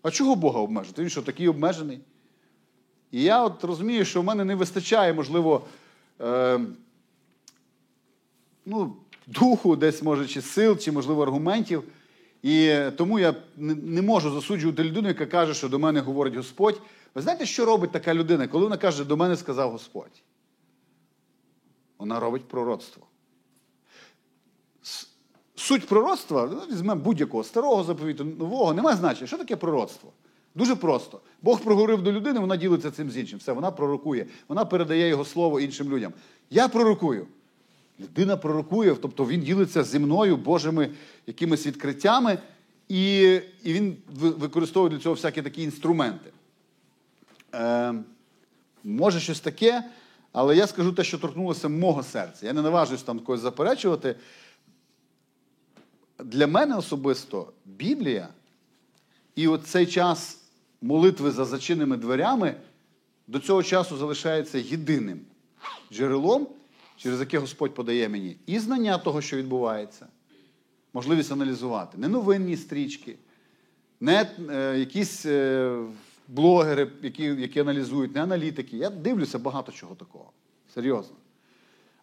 [0.01, 1.01] А чого Бога обмежити?
[1.01, 1.99] Він що, такий обмежений?
[3.11, 5.65] І я от розумію, що в мене не вистачає, можливо,
[6.21, 6.59] е,
[8.65, 8.95] ну,
[9.27, 11.83] духу, десь, може, чи сил, чи, можливо, аргументів.
[12.43, 16.81] І тому я не, можу засуджувати людину, яка каже, що до мене говорить Господь.
[17.15, 20.23] Ви знаєте, що робить така людина, коли вона каже, до мене сказав Господь?
[21.97, 23.03] Вона робить пророцтво.
[25.55, 29.27] Суть пророцтва, ну, візьмемо будь-якого старого заповіту, нового, немає значення.
[29.27, 30.11] Що таке пророцтво?
[30.57, 31.21] Дуже просто.
[31.41, 33.39] Бог проговорив до людини, вона ділиться цим з іншим.
[33.39, 36.13] Все, вона пророкує, вона передає його слово іншим людям.
[36.49, 37.27] Я пророкую.
[37.99, 40.89] Людина пророкує, тобто він ділиться зі мною Божими
[41.27, 42.37] якимись відкриттями,
[42.89, 43.21] і,
[43.63, 46.31] і він використовує для цього всякі такі інструменти.
[47.53, 47.93] Е,
[48.83, 49.83] може щось таке,
[50.31, 52.45] але я скажу те, що торкнулося мого серця.
[52.45, 54.15] Я не наважуюсь там когось заперечувати.
[56.19, 58.27] Для мене особисто Біблія
[59.37, 60.37] і от цей час
[60.81, 62.55] молитви за зачиненими дверями
[63.27, 65.19] до цього часу залишається єдиним
[65.93, 66.47] джерелом,
[66.97, 70.07] через яке Господь подає мені і знання того, що відбувається,
[70.93, 71.97] можливість аналізувати.
[71.97, 73.15] Не новинні стрічки,
[73.99, 75.77] не е, якісь е,
[76.27, 78.77] блогери, які, які аналізують, не аналітики.
[78.77, 80.31] Я дивлюся багато чого такого.
[80.73, 81.15] Серйозно.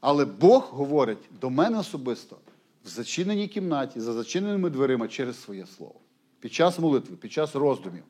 [0.01, 2.39] Але Бог говорить до мене особисто
[2.85, 5.95] в зачиненій кімнаті, за зачиненими дверима через своє слово.
[6.41, 8.03] Під час молитви, під час роздумів.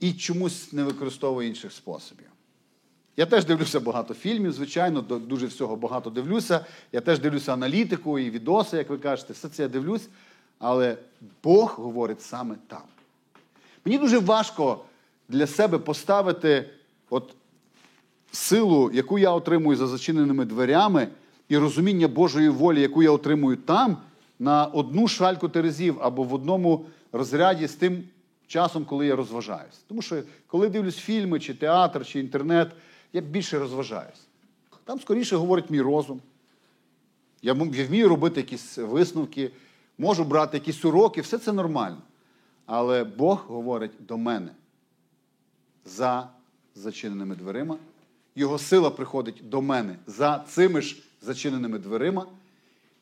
[0.00, 2.26] І чомусь не використовує інших способів.
[3.16, 6.66] Я теж дивлюся багато фільмів, звичайно, дуже всього багато дивлюся.
[6.92, 10.08] Я теж дивлюся аналітику і відоси, як ви кажете, все це я дивлюсь.
[10.58, 10.96] Але
[11.44, 12.82] Бог говорить саме там.
[13.84, 14.84] Мені дуже важко
[15.28, 16.70] для себе поставити
[17.10, 17.34] от
[18.32, 21.08] силу, яку я отримую за зачиненими дверями,
[21.48, 23.96] і розуміння Божої волі, яку я отримую там,
[24.38, 28.04] на одну шальку терезів або в одному розряді з тим
[28.46, 29.80] часом, коли я розважаюсь.
[29.88, 32.72] Тому що коли дивлюсь фільми, чи театр, чи інтернет,
[33.12, 34.26] я більше розважаюсь.
[34.84, 36.20] Там скоріше говорить мій розум.
[37.42, 39.50] Я, вмію робити якісь висновки,
[39.98, 41.98] можу брати якісь уроки, все це нормально.
[42.66, 44.50] Але Бог говорить до мене
[45.84, 46.28] за
[46.74, 47.78] зачиненими дверима.
[48.36, 52.26] Його сила приходить до мене за цими ж зачиненими дверима.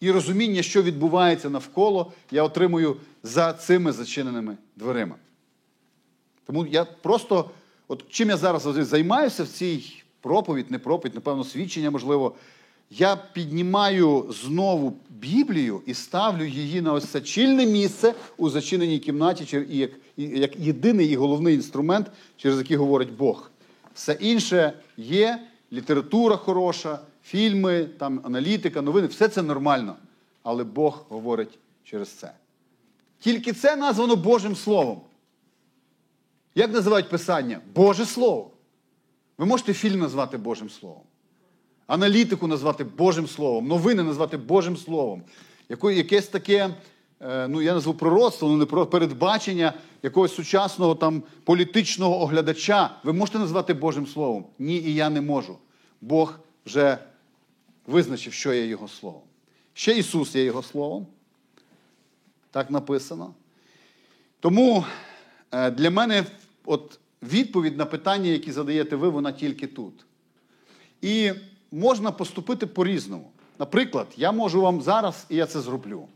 [0.00, 5.14] і розуміння, що відбувається навколо, я отримую за цими зачиненими дверима.
[6.46, 7.50] Тому я просто,
[7.88, 12.34] от чим я зараз займаюся в цій проповідь, не проповідь, напевно, свідчення, можливо,
[12.90, 19.44] я піднімаю знову Біблію і ставлю її на ось це чільне місце у зачиненій кімнаті,
[19.44, 23.50] чи- як, як єдиний і головний інструмент, через який говорить Бог.
[23.94, 29.96] Все інше є, література хороша, фільми, там, аналітика, новини, все це нормально.
[30.42, 32.32] Але Бог говорить через це.
[33.20, 35.00] Тільки це названо Божим Словом.
[36.54, 37.60] Як називають Писання?
[37.74, 38.50] Боже Слово.
[39.38, 41.02] Ви можете фільм назвати Божим Словом,
[41.86, 45.22] аналітику назвати Божим Словом, новини назвати Божим Словом,
[45.82, 46.74] якесь таке,
[47.20, 52.90] е, ну я назву пророцтво, ну не про передбачення якогось сучасного там політичного оглядача.
[53.04, 54.46] Ви можете назвати Божим Словом?
[54.58, 55.58] Ні, і я не можу.
[56.00, 56.98] Бог вже
[57.86, 59.22] визначив, що є Його Словом.
[59.74, 61.06] Ще Ісус є Його Словом.
[62.50, 63.34] Так написано.
[64.40, 64.84] Тому
[65.52, 66.24] е, для мене
[66.64, 70.04] от відповідь на питання, які задаєте ви, вона тільки тут.
[71.02, 71.32] І
[71.72, 73.30] можна поступити по-різному.
[73.58, 76.08] Наприклад, я можу вам зараз, і я це зроблю.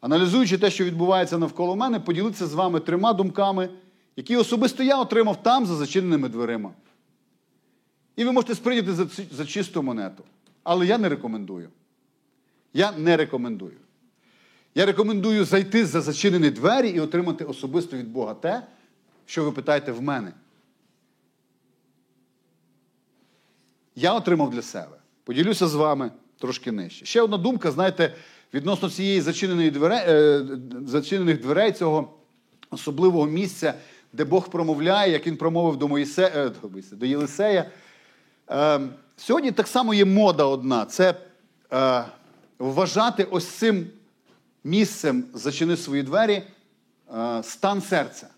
[0.00, 3.68] Аналізуючи те, що відбувається навколо мене, поділитися з вами трьома думками,
[4.16, 6.70] які особисто я отримав там за зачиненими дверима.
[8.16, 10.24] І ви можете сприйняти за, за чисту монету.
[10.62, 11.68] Але я не рекомендую.
[12.74, 13.76] Я не рекомендую.
[14.74, 18.62] Я рекомендую зайти за зачинені двері і отримати особисто від Бога те,
[19.26, 20.32] що ви питаєте в мене.
[23.96, 24.96] Я отримав для себе.
[25.24, 27.04] Поділюся з вами трошки нижче.
[27.04, 28.14] Ще одна думка, знаєте,
[28.54, 30.46] відносно цієї зачиненої дверей, е,
[30.86, 32.14] зачинених дверей, цього
[32.70, 33.74] особливого місця,
[34.12, 36.50] де Бог промовляє, як він промовив до Моїсе, е,
[36.92, 37.70] до, Єлисея.
[38.50, 38.80] Е,
[39.16, 41.14] сьогодні так само є мода одна: це
[42.58, 43.86] вважати ось цим
[44.64, 46.42] місцем зачини свої двері
[47.42, 48.33] стан серця.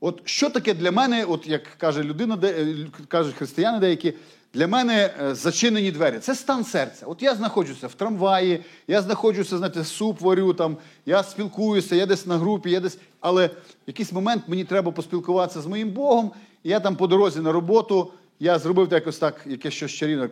[0.00, 4.14] От що таке для мене, от як каже людина, де, е, кажуть християни деякі,
[4.54, 6.18] для мене е, зачинені двері.
[6.18, 7.06] Це стан серця.
[7.06, 12.26] От я знаходжуся в трамваї, я знаходжуся, знаєте, суп варю, там, я спілкуюся, я десь
[12.26, 12.98] на групі, я десь.
[13.20, 13.52] Але в
[13.86, 16.32] якийсь момент мені треба поспілкуватися з моїм Богом,
[16.62, 20.30] і я там по дорозі на роботу, я зробив якось так, якесь щось чарівне.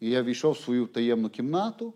[0.00, 1.94] І я війшов в свою таємну кімнату,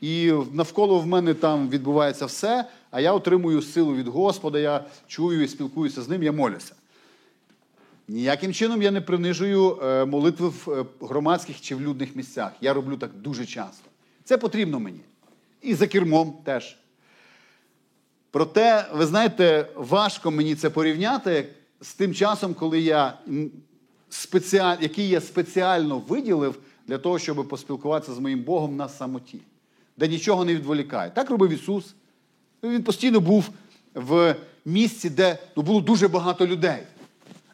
[0.00, 5.42] і навколо в мене там відбувається все, а я отримую силу від Господа, я чую
[5.42, 6.74] і спілкуюся з ним, я молюся.
[8.08, 12.52] Ніяким чином я не принижую е, молитви в е, громадських чи в людних місцях.
[12.60, 13.84] Я роблю так дуже часто.
[14.24, 15.00] Це потрібно мені.
[15.62, 16.76] І за кермом теж.
[18.30, 21.48] Проте, ви знаєте, важко мені це порівняти
[21.80, 23.18] з тим часом, коли я
[24.08, 24.76] спеціаль...
[24.80, 29.40] який я спеціально виділив для того, щоб поспілкуватися з моїм Богом на самоті,
[29.98, 31.10] де нічого не відволікає.
[31.10, 31.94] Так робив Ісус.
[32.62, 33.50] Він постійно був
[33.94, 36.82] в місці, де ну, було дуже багато людей.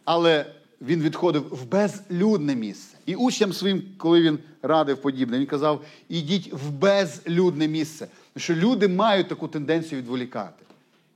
[0.05, 0.47] Але
[0.81, 2.97] він відходив в безлюдне місце.
[3.07, 8.07] І учням своїм, коли він радив подібне, він казав: ідіть в безлюдне місце.
[8.37, 10.65] Що люди мають таку тенденцію відволікати.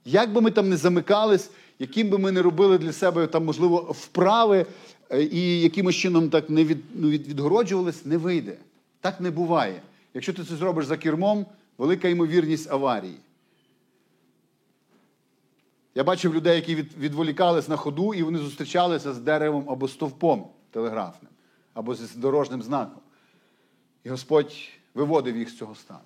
[0.04, 3.96] Як би ми там не замикались, яким би ми не робили для себе там, можливо,
[3.98, 4.66] вправи
[5.10, 8.56] е, і якимось чином так не від, ну, від, відгороджувались, не вийде.
[9.00, 9.80] Так не буває.
[10.18, 11.46] Якщо ти це зробиш за кермом,
[11.78, 13.18] велика ймовірність аварії.
[15.94, 21.30] Я бачив людей, які відволікались на ходу, і вони зустрічалися з деревом або стовпом телеграфним,
[21.74, 23.02] або з дорожним знаком.
[24.04, 24.54] І Господь
[24.94, 26.00] виводив їх з цього стану.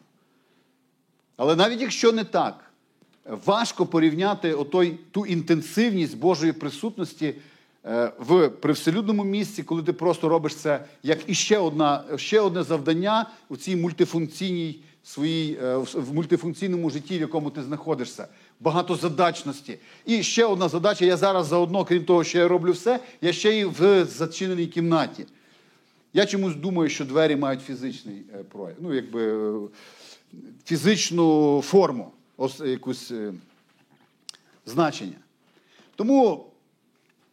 [1.37, 2.70] Але навіть якщо не так,
[3.25, 7.35] важко порівняти отой, ту інтенсивність Божої присутності
[8.18, 13.57] в привселюдному місці, коли ти просто робиш це як іще одна, ще одне завдання у
[13.57, 18.29] цій мультифункційній своїй, е, в мультифункційному житті, в якому ти знаходишся,
[18.61, 19.79] багатозадачності.
[20.07, 23.59] І ще одна задача: я зараз заодно, крім того, що я роблю все, я ще
[23.59, 25.27] й в зачиненій кімнаті.
[26.14, 29.68] Я чомусь думаю, що двері мають фізичний е, прояв, ну, якби е,
[30.64, 33.35] фізичну форму, ось якусь е,
[34.66, 35.16] значення.
[35.97, 36.47] Тому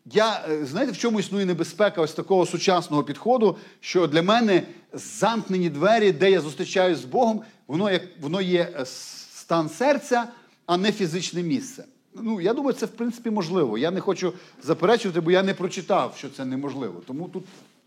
[0.05, 5.69] я, е, знаєте, в чому існує небезпека ось такого сучасного підходу, що для мене замкнені
[5.69, 10.27] двері, де я зустрічаюсь з Богом, воно, як, воно є е, стан серця,
[10.65, 11.85] а не фізичне місце.
[12.13, 13.77] Ну, я думаю, це в принципі можливо.
[13.77, 14.33] Я не хочу
[14.63, 17.01] заперечувати, бо я не прочитав, що це неможливо.
[17.07, 17.43] Тому тут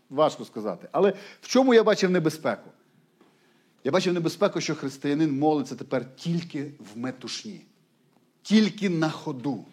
[0.09, 0.87] важко сказати.
[0.91, 2.69] Але в чому я бачив небезпеку?
[3.83, 7.61] Я бачив небезпеку, що християнин молиться тепер тільки в метушні,
[8.41, 9.65] тільки на ходу.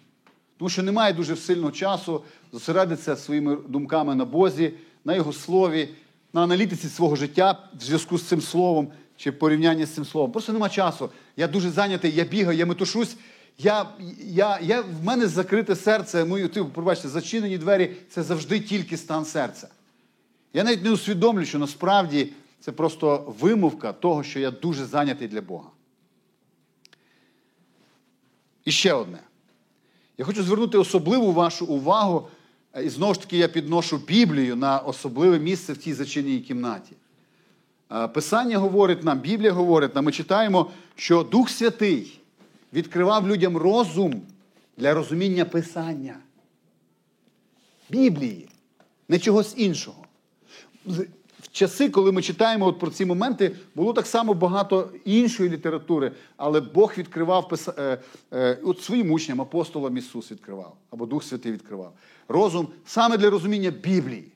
[0.60, 4.72] Тому що немає дуже сильного часу зосередитися своїми думками на Бозі,
[5.04, 5.88] на Його слові.
[6.32, 10.32] на аналітиці свого життя в зв'язку з цим словом чи в порівнянні з цим словом.
[10.32, 11.10] Просто нема часу.
[11.36, 13.16] Я дуже зайнятий, я бігаю, я метушусь.
[13.58, 13.86] Я,
[14.20, 19.24] я, я, В мене закрите серце, мої, ти, пробачте, зачинені двері це завжди тільки стан
[19.24, 19.68] серця.
[20.52, 25.40] Я навіть не усвідомлю, що насправді це просто вимовка того, що я дуже зайнятий для
[25.40, 25.68] Бога.
[28.64, 29.18] І ще одне.
[30.20, 32.28] Я хочу звернути особливу вашу увагу,
[32.84, 36.92] і знову ж таки я підношу Біблію на особливе місце в цій зачиненій кімнаті.
[38.14, 42.20] Писання говорить нам, Біблія говорить нам, ми читаємо, що Дух Святий
[42.72, 44.22] відкривав людям розум
[44.76, 46.16] для розуміння Писання.
[47.90, 48.48] Біблії,
[49.08, 50.04] не чогось іншого.
[51.52, 56.60] Часи, коли ми читаємо от про ці моменти, було так само багато іншої літератури, але
[56.60, 57.98] Бог відкривав е,
[58.32, 61.92] е, от своїм учням, апостолам Ісус відкривав, або Дух Святий відкривав.
[62.28, 64.32] Розум саме для розуміння Біблії.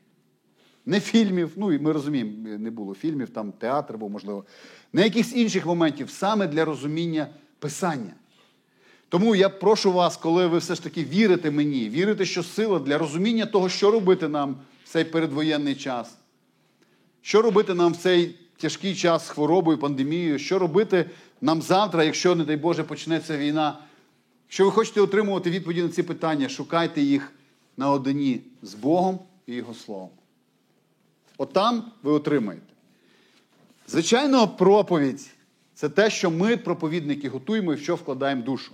[0.87, 4.45] Не фільмів, ну і ми розуміємо, не було фільмів, там театр був, можливо,
[4.93, 8.15] не якихось інших моментів, саме для розуміння Писання.
[9.09, 12.99] Тому я прошу вас, коли ви все ж таки вірите мені, вірите, що сила для
[12.99, 16.17] розуміння того, що робити нам в цей передвоєнний час,
[17.25, 21.11] що робити нам в цей тяжкий час з хворобою, пандемією, що робити
[21.41, 23.79] нам завтра, якщо, не дай Боже, почнеться війна.
[24.47, 27.33] Якщо ви хочете отримувати відповіді на ці питання, шукайте їх
[27.77, 30.09] наодині з Богом і Його Словом.
[31.39, 32.67] Отам ви отримаєте.
[33.89, 35.31] Звичайно, проповідь
[35.75, 38.73] це те, що ми, проповідники, готуємо і в що вкладаємо душу.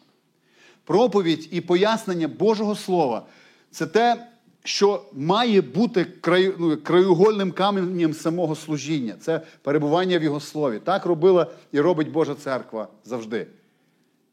[0.85, 3.27] Проповідь і пояснення Божого Слова
[3.71, 4.27] це те,
[4.65, 9.15] що має бути краю, ну, краєугольним каменем самого служіння.
[9.21, 10.81] Це перебування в Його слові.
[10.85, 13.47] Так робила і робить Божа церква завжди.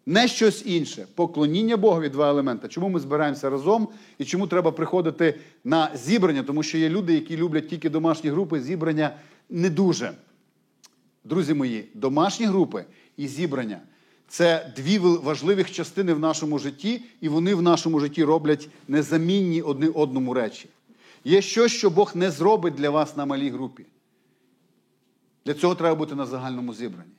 [0.06, 1.08] Не щось інше.
[1.16, 2.68] Поклоніння Богові два елементи.
[2.68, 6.44] Чому ми збираємося разом і чому треба приходити на зібрання?
[6.44, 9.16] Тому що є люди, які люблять тільки домашні групи, зібрання
[9.50, 10.12] не дуже.
[11.24, 12.86] Друзі мої, домашні групи
[13.18, 13.80] і зібрання
[14.28, 19.90] це дві важливих частини в нашому житті, і вони в нашому житті роблять незамінні одне
[19.94, 20.70] одному речі.
[21.24, 23.86] Є щось, що Бог не зробить для вас на малій групі.
[25.46, 27.12] Для цього треба бути на загальному зібранні.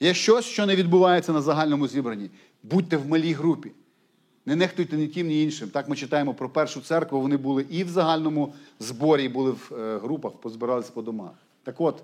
[0.00, 2.30] Є щось, що не відбувається на загальному зібранні.
[2.62, 3.72] Будьте в малій групі.
[4.46, 5.68] Не нехтуйте ні тим, ні іншим.
[5.68, 9.72] Так ми читаємо про першу церкву, вони були і в загальному зборі, і були в
[9.72, 11.32] е, групах, позбиралися по домах.
[11.62, 12.02] Так от.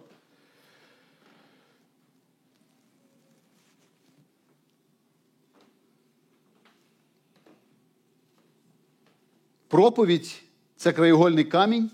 [9.75, 10.43] Проповідь
[10.77, 11.91] це краєгольний камінь.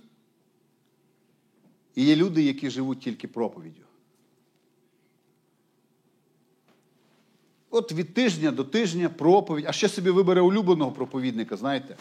[1.94, 3.82] І є люди, які живуть тільки проповіддю.
[7.70, 11.96] От від тижня до тижня проповідь, а ще собі вибере улюбленого проповідника, знаєте.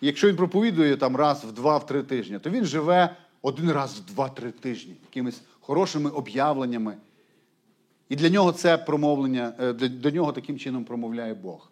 [0.00, 4.50] Якщо він проповідує там раз в два-три тижні, то він живе один раз в два-три
[4.50, 6.96] тижні, якимись хорошими об'явленнями.
[8.08, 11.70] І для нього це промовлення, е, до нього таким чином промовляє Бог.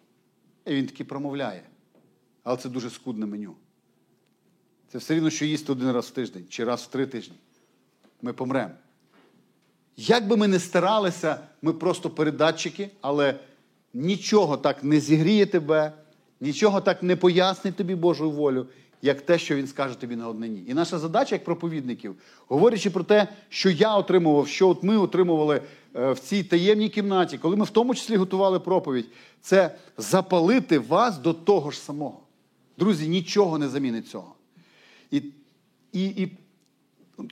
[0.65, 1.63] І він таки промовляє.
[2.45, 3.53] Але це дуже скудне меню.
[4.91, 7.35] Це все рівно, що їсти один раз в тиждень чи раз в три тижні.
[8.21, 8.71] Ми помремо.
[9.97, 13.39] Як би ми не старалися, ми просто передатчики, але
[13.93, 15.93] нічого так не зігріє тебе,
[16.41, 18.67] нічого так не пояснить тобі Божу волю,
[19.01, 20.63] як те, що він скаже тобі на однині.
[20.67, 22.15] І наша задача, як проповідників,
[22.47, 25.61] говорячи про те, що я отримував, що от ми отримували
[25.95, 29.07] е, в цій таємній кімнаті, коли ми в тому числі готували проповідь,
[29.41, 32.24] це запалити вас до того ж самого.
[32.77, 34.35] Друзі, нічого не замінить цього.
[35.11, 35.23] І
[35.93, 36.31] і, і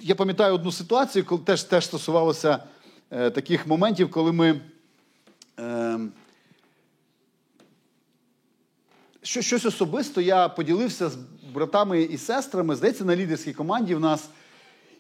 [0.02, 2.64] я пам'ятаю одну ситуацію, коли теж теж стосувалося
[3.12, 4.62] е, таких моментів, коли ми.
[5.60, 6.00] Е,
[9.22, 11.18] що, Щось особисто я поділився з
[11.54, 14.30] братами і сестрами, здається, на лідерській команді в нас.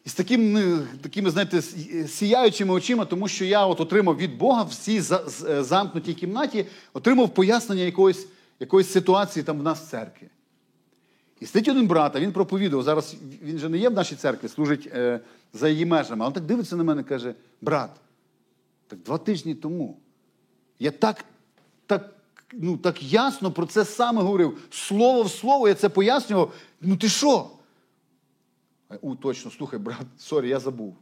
[0.05, 1.61] І з такими, такими, знаєте,
[2.07, 5.01] сіяючими очима, тому що я от отримав від Бога в цій
[5.47, 8.27] е, замкнутій кімнаті, отримав пояснення якоїсь
[8.59, 10.27] якоїсь ситуації там в нас в церкві.
[11.43, 12.85] І сидить один брат, а він проповідував.
[12.85, 15.19] Зараз він же не є в нашій церкві, служить е,
[15.53, 16.25] за її межами.
[16.25, 17.89] Але так дивиться на мене і каже: брат,
[18.87, 19.97] так два тижні тому
[20.79, 21.25] я так
[21.85, 22.15] так,
[22.53, 24.67] ну, так ясно про це саме говорив.
[24.71, 26.53] Слово в слово, я це пояснював.
[26.81, 27.49] Ну ти що?
[29.01, 30.95] У, точно, слухай, брат, сорі, я забув.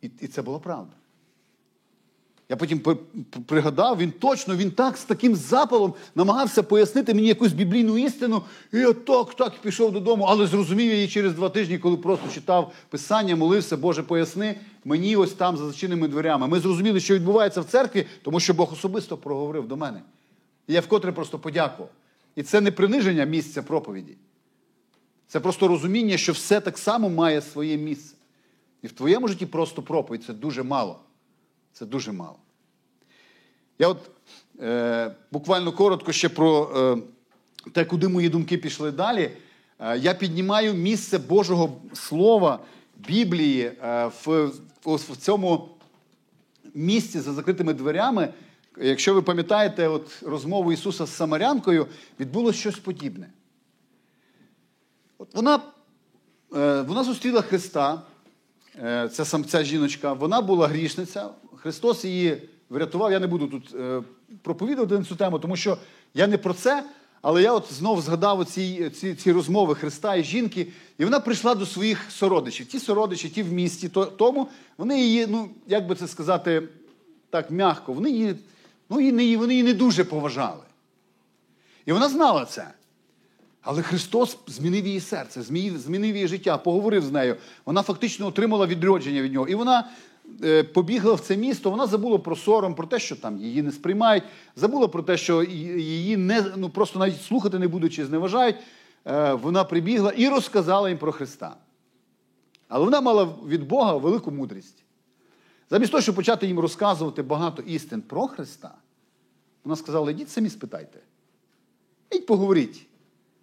[0.00, 0.92] І, І це була правда.
[2.54, 2.80] Я потім
[3.46, 8.42] пригадав, він точно, він так з таким запалом намагався пояснити мені якусь біблійну істину.
[8.72, 12.72] І я так, так пішов додому, але зрозумів її через два тижні, коли просто читав
[12.90, 16.48] Писання, молився, Боже, поясни мені ось там за зачиненими дверями.
[16.48, 20.00] Ми зрозуміли, що відбувається в церкві, тому що Бог особисто проговорив до мене.
[20.66, 21.90] І я вкотре просто подякував.
[22.36, 24.16] І це не приниження місця проповіді.
[25.28, 28.16] Це просто розуміння, що все так само має своє місце.
[28.82, 31.00] І в твоєму житті просто проповідь це дуже мало.
[31.72, 32.36] Це дуже мало.
[33.78, 34.10] Я от
[34.60, 39.30] е, буквально коротко ще про е, те, куди мої думки пішли далі.
[39.78, 42.58] Е, я піднімаю місце Божого Слова,
[42.96, 44.50] Біблії е, в,
[44.84, 45.68] в, цьому
[46.74, 48.28] місці за закритими дверями.
[48.76, 51.86] Якщо ви пам'ятаєте от розмову Ісуса з Самарянкою,
[52.20, 53.30] відбулося щось подібне.
[55.18, 55.54] От Вона
[56.56, 58.02] е, вона зустріла Христа,
[58.82, 61.28] е, ця сам, ця жіночка, вона була грішниця.
[61.56, 63.12] Христос її врятував.
[63.12, 64.02] Я не буду тут е,
[64.42, 65.78] проповідувати на цю тему, тому що
[66.14, 66.84] я не про це,
[67.22, 70.66] але я от знов згадав ці, ці, ці розмови Христа і жінки,
[70.98, 72.66] і вона прийшла до своїх сородичів.
[72.66, 74.48] Ті сородичі, ті в місті, то, тому
[74.78, 76.62] вони її, ну, як би це сказати,
[77.30, 78.34] так м'яко, вони її,
[78.90, 80.62] ну, її, вони її не дуже поважали.
[81.86, 82.70] І вона знала це.
[83.62, 87.36] Але Христос змінив її серце, змінив її життя, поговорив з нею.
[87.64, 89.48] Вона фактично отримала відродження від нього.
[89.48, 89.90] І вона
[90.74, 94.24] побігла в це місто, вона забула про сором, про те, що там її не сприймають,
[94.56, 98.56] забула про те, що її не, ну, просто навіть слухати не будучи, зневажають.
[99.06, 101.56] Е, вона прибігла і розказала їм про Христа.
[102.68, 104.84] Але вона мала від Бога велику мудрість.
[105.70, 108.74] Замість того, щоб почати їм розказувати багато істин про Христа,
[109.64, 110.98] вона сказала: йдіть самі спитайте.
[112.10, 112.86] Ідіть поговоріть.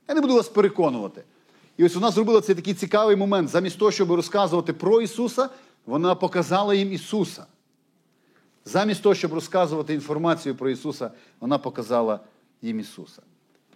[0.08, 1.24] Я не буду вас переконувати.
[1.78, 3.50] І ось вона зробила цей такий цікавий момент.
[3.50, 5.50] Замість того, щоб розказувати про Ісуса,
[5.86, 7.46] вона показала їм Ісуса.
[8.66, 12.20] Замість того, щоб розказувати інформацію про Ісуса, вона показала
[12.62, 13.22] їм Ісуса.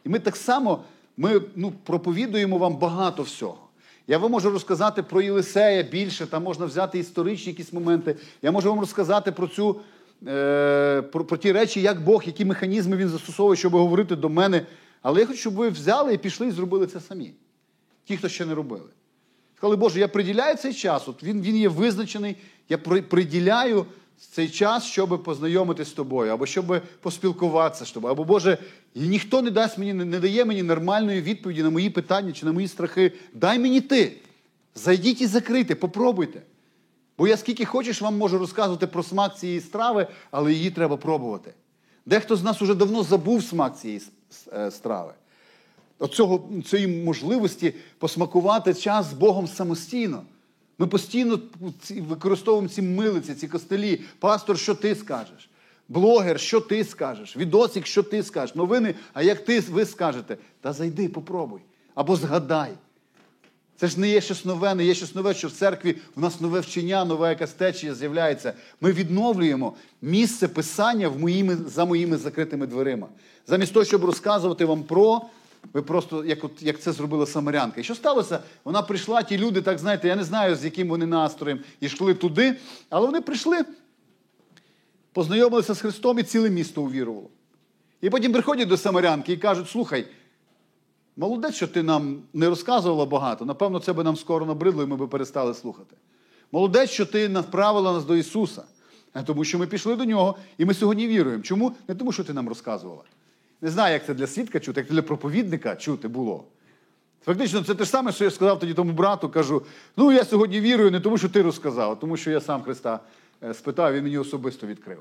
[0.04, 0.84] І ми так само
[1.18, 3.58] ми, ну, проповідуємо вам багато всього.
[4.08, 8.16] Я вам можу розказати про Єлисея більше, там можна взяти історичні якісь моменти.
[8.42, 9.80] Я можу вам розказати про цю,
[10.28, 14.66] е, про, про ті речі, як Бог, які механізми він застосовує, щоб говорити до мене.
[15.02, 17.34] Але я хочу, щоб ви взяли і пішли і зробили це самі.
[18.06, 18.90] Ті, хто ще не робили.
[19.58, 22.36] Сказали, Боже, я приділяю цей час, от він він є визначений,
[22.70, 23.86] я приділяю
[24.32, 28.12] цей час, щоб познайомитися з тобою, або щоб поспілкуватися з тобою.
[28.12, 28.58] Або, Боже,
[28.96, 32.68] ніхто не дасть мені, не дає мені нормальної відповіді на мої питання чи на мої
[32.68, 33.12] страхи.
[33.34, 34.18] Дай мені ти.
[34.76, 36.42] Зайдіть і закрийте, попробуйте.
[37.18, 41.54] Бо я скільки хочеш вам можу розказувати про смак цієї страви, але її треба пробувати.
[42.06, 44.02] Дехто з нас уже давно забув смак цієї
[44.54, 45.14] е, страви.
[46.00, 50.24] Оцього, цієї можливості посмакувати час з Богом самостійно.
[50.78, 51.40] Ми постійно
[51.90, 54.02] використовуємо ці милиці, ці костелі.
[54.20, 55.50] Пастор, що ти скажеш?
[55.90, 57.38] Блогер, що ти скажеш?
[57.38, 58.56] Відосик, що ти скажеш?
[58.56, 60.38] Новини, а як ти ви скажете?
[60.62, 61.60] Та зайди, попробуй.
[61.96, 62.72] Або згадай.
[63.78, 66.42] Це ж не є щось нове, не є щось нове, що в церкві в нас
[66.42, 68.54] нове вчення, нова якась течія з'являється.
[68.82, 73.08] Ми відновлюємо місце писання в моїми, за моїми закритими дверима.
[73.48, 75.22] Замість того, щоб розказувати вам про,
[75.74, 77.82] ви просто, як от, як це зробила Самарянка.
[77.82, 78.40] І що сталося?
[78.64, 82.56] Вона прийшла, ті люди, так знаєте, я не знаю, з яким вони настроєм, йшли туди,
[82.90, 83.66] але вони прийшли,
[85.14, 87.30] познайомилися з Христом і ціле місто увірувало.
[88.02, 90.08] І потім приходять до Самарянки і кажуть, слухай.
[91.18, 93.46] Молодець, що ти нам не розказувала багато.
[93.46, 95.96] Напевно, це би нам скоро набридло, і ми би перестали слухати.
[96.52, 98.64] Молодець, що ти направила нас до Ісуса,
[99.26, 101.44] тому що ми пішли до Нього, і ми сьогодні віруємо.
[101.44, 101.76] Чому?
[101.88, 103.04] Не тому, що ти нам розказувала.
[103.62, 106.44] Не знаю, як це для свідка чути, як для проповідника чути було.
[107.26, 109.62] Фактично, це те ж саме, що я сказав тоді тому брату, кажу:
[109.98, 113.00] ну я сьогодні вірую не тому, що ти розказав, а тому що я сам Христа
[113.44, 115.00] е, спитав, він мені особисто відкрив.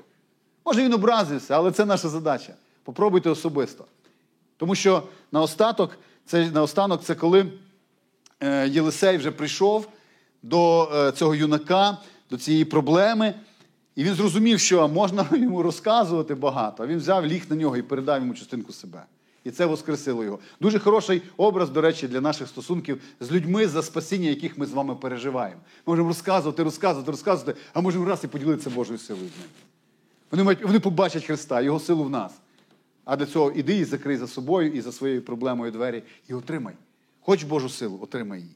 [0.65, 2.53] Може, він образився, але це наша задача.
[2.83, 3.85] Попробуйте особисто.
[4.57, 7.45] Тому що наостаток, це, наостанок це коли
[8.39, 9.87] е, Єлисей вже прийшов
[10.43, 11.97] до е, цього юнака,
[12.29, 13.33] до цієї проблеми,
[13.95, 17.81] і він зрозумів, що можна йому розказувати багато, а він взяв ліг на нього і
[17.81, 19.03] передав йому частинку себе.
[19.43, 20.39] І це воскресило його.
[20.61, 24.71] Дуже хороший образ, до речі, для наших стосунків з людьми, за спасіння, яких ми з
[24.71, 25.61] вами переживаємо.
[25.85, 29.49] Ми можемо розказувати, розказувати, розказувати, а можемо раз і поділитися Божою силою з ними.
[30.31, 32.33] Вони, мають, вони побачать Христа, Його силу в нас.
[33.05, 36.73] А для цього іди і закрий за собою і за своєю проблемою двері і отримай.
[37.21, 38.55] Хоч Божу силу, отримай її.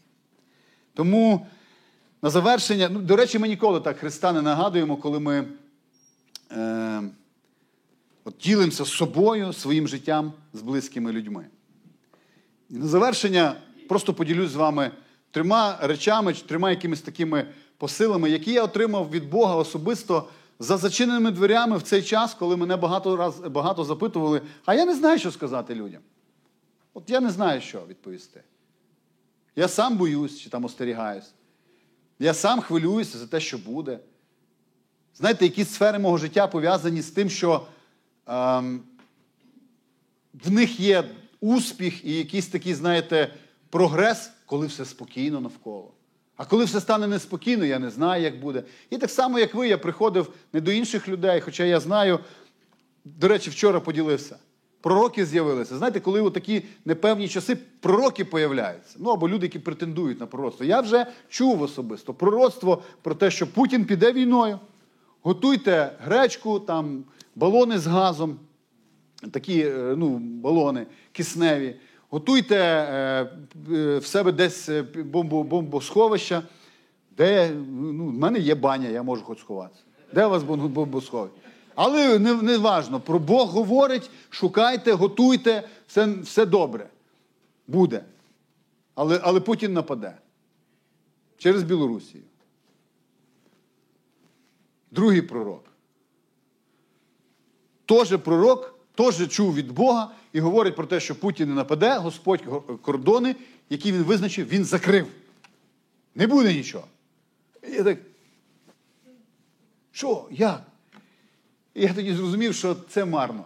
[0.93, 1.47] Тому
[2.21, 5.47] на завершення, ну, до речі, ми ніколи так Христа не нагадуємо, коли ми
[6.51, 7.01] е,
[8.23, 11.45] от ділимося з собою, своїм життям з близькими людьми.
[12.69, 13.55] І на завершення
[13.89, 14.91] просто поділюсь з вами
[15.31, 17.47] трьома речами, трьома якимись такими
[17.77, 22.75] посилами, які я отримав від Бога особисто за зачиненими дверями в цей час, коли мене
[22.75, 26.01] багато раз, багато запитували, а я не знаю, що сказати людям.
[26.93, 28.43] От я не знаю, що відповісти.
[29.55, 31.33] Я сам боюсь чи там остерігаюсь.
[32.19, 33.99] Я сам хвилююся за те, що буде.
[35.15, 37.67] Знаєте, якісь сфери мого життя пов'язані з тим, що
[38.27, 38.83] ем,
[40.33, 41.03] в них є
[41.39, 43.33] успіх і якісь такі, знаєте,
[43.69, 45.91] прогрес, коли все спокійно навколо.
[46.35, 48.63] А коли все стане неспокійно, я не знаю, як буде.
[48.89, 52.19] І так само, як ви, я приходив не до інших людей, хоча я знаю,
[53.05, 54.37] до речі, вчора поділився.
[54.81, 55.77] Пророки з'явилися.
[55.77, 58.97] Знаєте, коли у такі непевні часи пророки появляються.
[58.99, 60.65] Ну або люди, які претендують на пророцтво.
[60.65, 64.59] Я вже чув особисто пророцтво про те, що Путін піде війною.
[65.21, 67.03] Готуйте гречку, там
[67.35, 68.39] балони з газом,
[69.31, 71.75] такі е, ну, балони кисневі.
[72.09, 73.29] Готуйте е,
[73.73, 76.43] е, в себе десь е, бомбо, бомбосховища,
[77.17, 79.81] де ну, в мене є баня, я можу хоч сховатися.
[80.13, 81.35] Де у вас бомбосховище?
[81.81, 82.99] Але не, не важно.
[82.99, 86.89] Про Бог говорить, шукайте, готуйте, все, все добре.
[87.67, 88.03] Буде.
[88.95, 90.17] Але, але Путін нападе
[91.37, 92.23] через Білорусію.
[94.91, 95.63] Другий пророк.
[97.85, 102.43] Теж пророк, теж чув від Бога і говорить про те, що Путін не нападе, Господь
[102.81, 103.35] кордони,
[103.69, 105.07] які він визначив, він закрив.
[106.15, 106.87] Не буде нічого.
[107.69, 107.99] Я так.
[109.91, 110.27] Що?
[110.31, 110.68] Як?
[111.75, 113.45] І я тоді зрозумів, що це марно.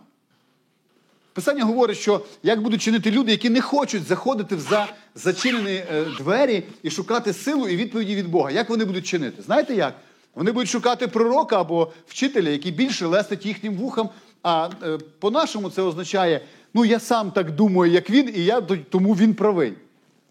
[1.34, 6.06] Писання говорить, що як будуть чинити люди, які не хочуть заходити в за зачинені е,
[6.18, 8.52] двері і шукати силу і відповіді від Бога.
[8.52, 9.42] Як вони будуть чинити?
[9.42, 9.96] Знаєте як?
[10.36, 14.10] Вони будуть шукати пророка або вчителя, який більше лестить їхнім вухам.
[14.44, 16.42] А е, по-нашому це означає,
[16.74, 19.74] ну я сам так думаю, як він, і я тому він правий.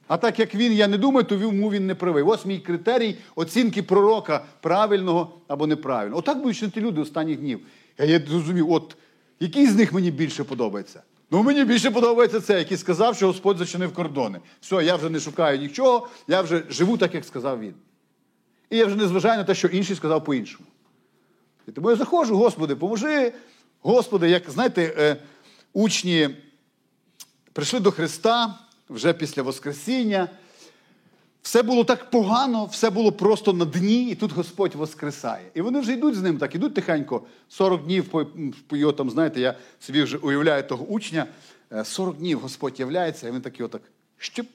[0.09, 2.22] А так як він, я не думаю, то тому він не правий.
[2.22, 6.18] Ось мій критерій оцінки пророка правильного або неправильного.
[6.18, 7.61] Отак будуть чинити люди останніх днів.
[7.99, 8.97] Я зрозумів, от
[9.40, 11.03] який з них мені більше подобається?
[11.30, 14.40] Ну, мені більше подобається це, який сказав, що Господь зачинив кордони.
[14.61, 17.74] Все, я вже не шукаю нічого, я вже живу так, як сказав він.
[18.70, 20.64] І я вже не зважаю на те, що інший сказав по-іншому.
[21.68, 23.32] І тому я заходжу, Господи, поможи.
[23.80, 25.16] Господи, як знаєте, е,
[25.72, 26.36] учні
[27.53, 30.28] прийшли до Христа вже після Воскресіння.
[31.43, 35.51] Все було так погано, все було просто на дні, і тут Господь воскресає.
[35.55, 37.22] І вони вже йдуть з ним, так ідуть тихенько.
[37.49, 38.14] 40 днів
[38.70, 41.26] його там, знаєте, я собі вже уявляю того учня.
[41.72, 43.82] Е, 40 днів Господь являється, і він такий отак
[44.18, 44.47] щип.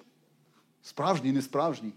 [0.84, 1.92] Справжній, не справжній.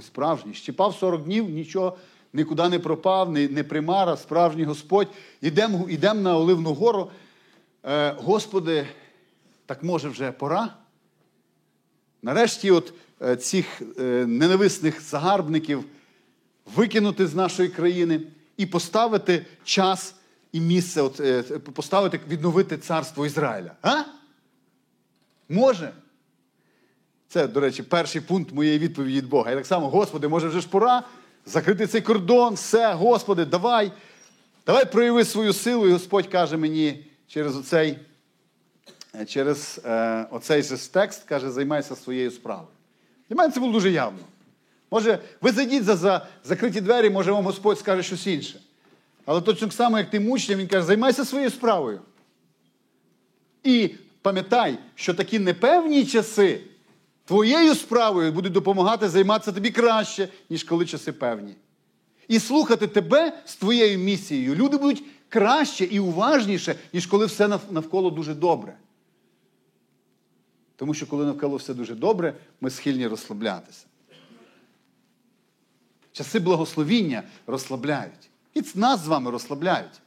[0.00, 0.54] Справжній.
[0.54, 1.96] Щипав 40 днів, нічого
[2.32, 5.08] нікуди не пропав, не, не примара, справжній Господь.
[5.40, 7.10] Ідемо ідем на Оливну гору.
[7.84, 8.86] Е, Господи,
[9.66, 10.74] так може вже пора.
[12.22, 12.92] Нарешті, от е,
[13.38, 15.84] цих е, ненависних загарбників
[16.76, 18.20] викинути з нашої країни
[18.56, 20.14] і поставити час
[20.52, 23.72] і місце, е, поставити, відновити царство Ізраїля.
[23.82, 24.02] А?
[25.48, 25.92] Може?
[27.28, 29.50] Це, до речі, перший пункт моєї відповіді від Бога.
[29.50, 31.02] Я так само, Господи, може вже ж пора
[31.46, 33.92] закрити цей кордон, все, Господи, давай.
[34.66, 37.98] Давай прояви свою силу, і Господь каже мені через оцей,
[39.14, 42.68] е, через е, оцей же текст, каже, займайся своєю справою.
[43.28, 44.18] Для мене це було дуже явно.
[44.90, 48.60] Може, ви зайдіть за, за закриті двері, може вам Господь скаже щось інше.
[49.24, 52.00] Але точно само, як тим учням, він каже, займайся своєю справою.
[53.64, 53.90] І
[54.22, 56.60] пам'ятай, що такі непевні часи
[57.24, 61.54] твоєю справою будуть допомагати займатися тобі краще, ніж коли часи певні.
[62.28, 64.54] І слухати тебе з твоєю місією.
[64.54, 68.74] Люди будуть краще і уважніше, ніж коли все навколо дуже добре.
[70.76, 73.86] Тому що коли навколо все дуже добре, ми схильні розслаблятися.
[76.12, 78.30] Часи благословіння розслабляють.
[78.54, 80.00] І нас з вами розслабляють.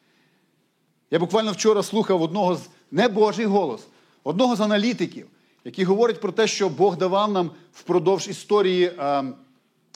[1.12, 2.62] Я буквально вчора слухав одного з
[2.92, 3.82] не Божий голос,
[4.24, 5.28] одного з аналітиків,
[5.66, 9.24] який говорить про те, що Бог давав нам впродовж історії е,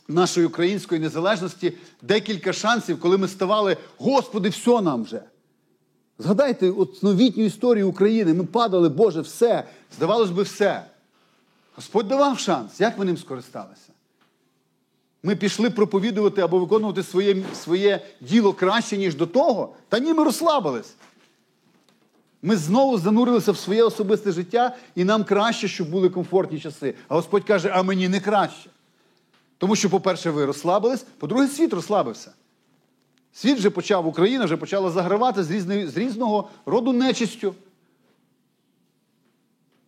[0.07, 5.21] нашої української незалежності декілька шансів, коли ми ставали, Господи, все нам вже.
[6.19, 8.33] Згадайте от новітню історію України.
[8.33, 9.63] Ми падали, Боже, все.
[9.95, 10.85] Здавалось би, все.
[11.75, 12.79] Господь давав шанс.
[12.79, 13.89] Як ми ним скористалися?
[15.23, 20.23] Ми пішли проповідувати або виконувати своє, своє діло краще, ніж до того, та ні, ми
[20.23, 20.93] розслабились.
[22.41, 26.95] Ми знову занурилися в своє особисте життя, і нам краще, щоб були комфортні часи.
[27.07, 28.69] А Господь каже, а мені не краще.
[29.57, 32.31] Тому що, по-перше, ви розслабились, по-друге, світ розслабився.
[33.33, 37.55] Світ вже почав, Україна вже почала загравати з, різної, з різного роду нечистю.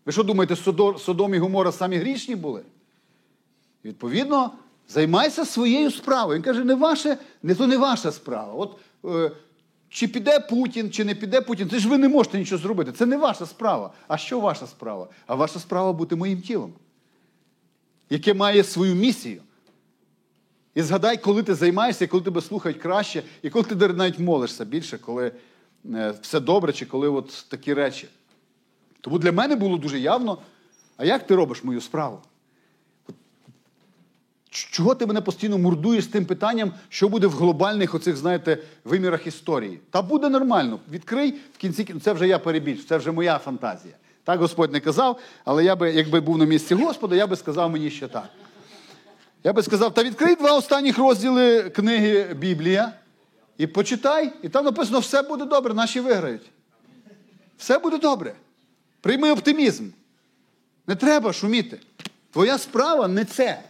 [0.05, 2.61] Ви що думаєте, Содо- Содом і Гомора самі грішні були?
[3.85, 4.51] Відповідно,
[4.87, 6.37] займайся своєю справою.
[6.37, 8.53] Він каже, не ваше, не то не ваша справа.
[8.53, 9.31] От е,
[9.89, 12.91] чи піде Путін, чи не піде Путін, це ж ви не можете нічого зробити.
[12.91, 13.93] Це не ваша справа.
[14.07, 15.07] А що ваша справа?
[15.27, 16.73] А ваша справа бути моїм тілом,
[18.09, 19.41] яке має свою місію.
[20.75, 24.97] І згадай, коли ти займаєшся, коли тебе слухають краще, і коли ти навіть молишся більше,
[24.97, 25.31] коли
[25.93, 28.07] е, все добре, чи коли от такі речі.
[29.01, 30.37] Тому для мене було дуже явно,
[30.97, 32.19] а як ти робиш мою справу?
[34.49, 39.27] Чого ти мене постійно мурдуєш з тим питанням, що буде в глобальних оцих, знаєте, вимірах
[39.27, 39.79] історії?
[39.89, 40.79] Та буде нормально.
[40.91, 43.93] Відкрий в кінці кін- це вже я перебільшу, це вже моя фантазія.
[44.23, 47.69] Так Господь не казав, але я би, якби був на місці Господа, я би сказав
[47.71, 48.29] мені ще так.
[49.45, 52.93] Я би сказав, та відкрий два останніх розділи книги Біблія
[53.57, 56.51] і почитай, і там написано, все буде добре, наші виграють.
[57.57, 58.35] Все буде добре.
[59.01, 59.89] Прийми оптимізм.
[60.87, 61.79] Не треба шуміти.
[62.31, 63.61] Твоя справа не це.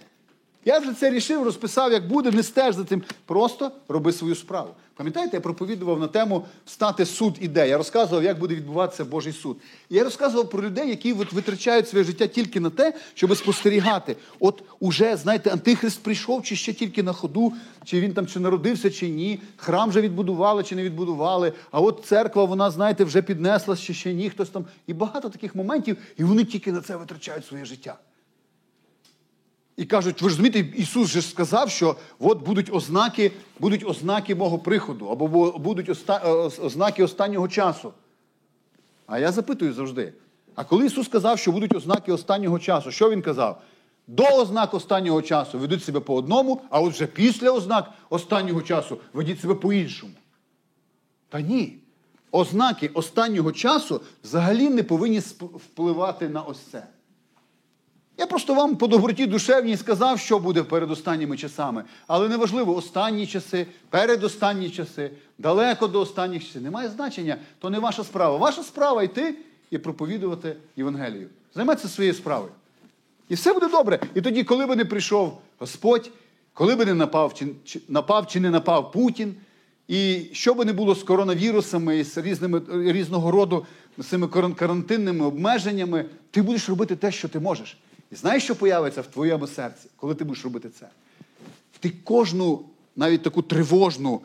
[0.68, 3.04] Я вже це рішив, розписав, як буде, не стеж за цим.
[3.26, 4.70] Просто роби свою справу.
[4.96, 7.70] Пам'ятаєте, я проповідував на тему встати суд іде.
[7.70, 9.58] Я розказував, як буде відбуватися Божий суд.
[9.90, 14.16] І я розказував про людей, які витрачають своє життя тільки на те, щоб спостерігати.
[14.40, 17.54] От уже, знаєте, антихрист прийшов, чи ще тільки на ходу,
[17.84, 19.40] чи він там чи народився, чи ні.
[19.58, 21.54] Храм вже відбудували, чи не відбудували.
[21.72, 24.66] А от церква, вона, знаєте, вже піднесла, чи ще ні, хтось там.
[24.88, 27.98] І багато таких моментів, і вони тільки на це витрачають своє життя.
[29.78, 34.60] І кажуть, ви ж розумієте, Ісус же сказав, що от будуть ознаки, будуть ознаки мого
[34.60, 36.30] приходу, або будуть оста- е,
[36.66, 37.94] ознаки останнього часу.
[39.08, 40.14] А я запитую завжди:
[40.56, 43.62] а коли Ісус сказав, що будуть ознаки останнього часу, що Він казав?
[44.08, 48.98] До ознак останнього часу ведуть себе по одному, а от вже після ознак останнього часу
[49.14, 50.12] ведіть себе по-іншому.
[51.30, 51.78] Та ні.
[52.32, 56.88] Ознаки останнього часу взагалі не повинні впливати на ось це.
[58.18, 61.84] Я просто вам по доброті душевній сказав, що буде перед останніми часами.
[62.08, 66.62] Але неважливо, останні часи, передостанні часи, далеко до останніх часів.
[66.62, 68.38] Немає значення, то не ваша справа.
[68.38, 69.36] Ваша справа йти
[69.72, 71.28] і проповідувати Євангелію.
[71.56, 72.52] Займайтеся своєю справою.
[73.30, 74.00] І все буде добре.
[74.16, 76.12] І тоді, коли би не прийшов Господь,
[76.54, 79.36] коли би не напав чи, чи, напав чи не напав Путін,
[79.88, 83.66] і що би не було з коронавірусами і з різними, різного роду
[83.98, 87.78] з цими каран- карантинними обмеженнями, ти будеш робити те, що ти можеш.
[88.12, 90.90] І знаєш, що появиться в твоєму серці, коли ти будеш робити це?
[91.80, 94.22] Ти кожну, навіть таку тривожну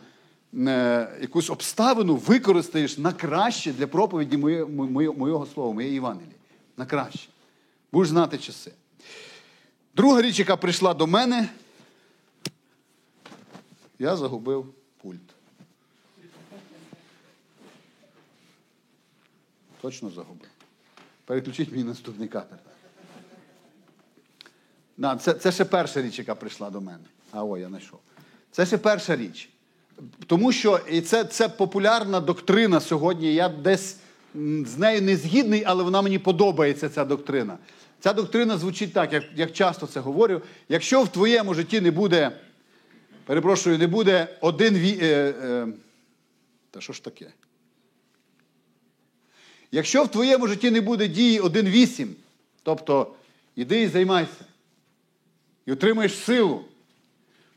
[0.54, 6.34] е, якусь обставину використаєш на краще для проповіді моє, моє, моєго слова, моєї Євангелії.
[6.76, 7.28] На краще.
[7.92, 8.72] Будеш знати часи.
[9.96, 11.48] Друга річ, яка прийшла до мене,
[13.98, 15.20] я загубив пульт.
[19.80, 20.48] Точно загубив.
[21.24, 22.69] Переключіть мені наступний кадр.
[25.00, 27.04] Да, це, це ще перша річ, яка прийшла до мене.
[27.32, 27.98] А ой, я знайшов.
[28.50, 29.48] Це ще перша річ.
[30.26, 33.34] Тому що і це, це популярна доктрина сьогодні.
[33.34, 33.96] Я десь
[34.64, 37.58] з нею не згідний, але вона мені подобається, ця доктрина.
[38.00, 40.42] Ця доктрина звучить так, як, як часто це говорю.
[40.68, 42.32] Якщо в твоєму житті не буде,
[43.24, 44.98] перепрошую, не буде один ві.
[45.02, 45.66] Е, е,
[46.70, 47.26] та що ж таке?
[49.72, 52.08] Якщо в твоєму житті не буде дії 1.8,
[52.62, 53.14] тобто
[53.56, 54.44] іди і займайся,
[55.66, 56.64] і отримаєш силу,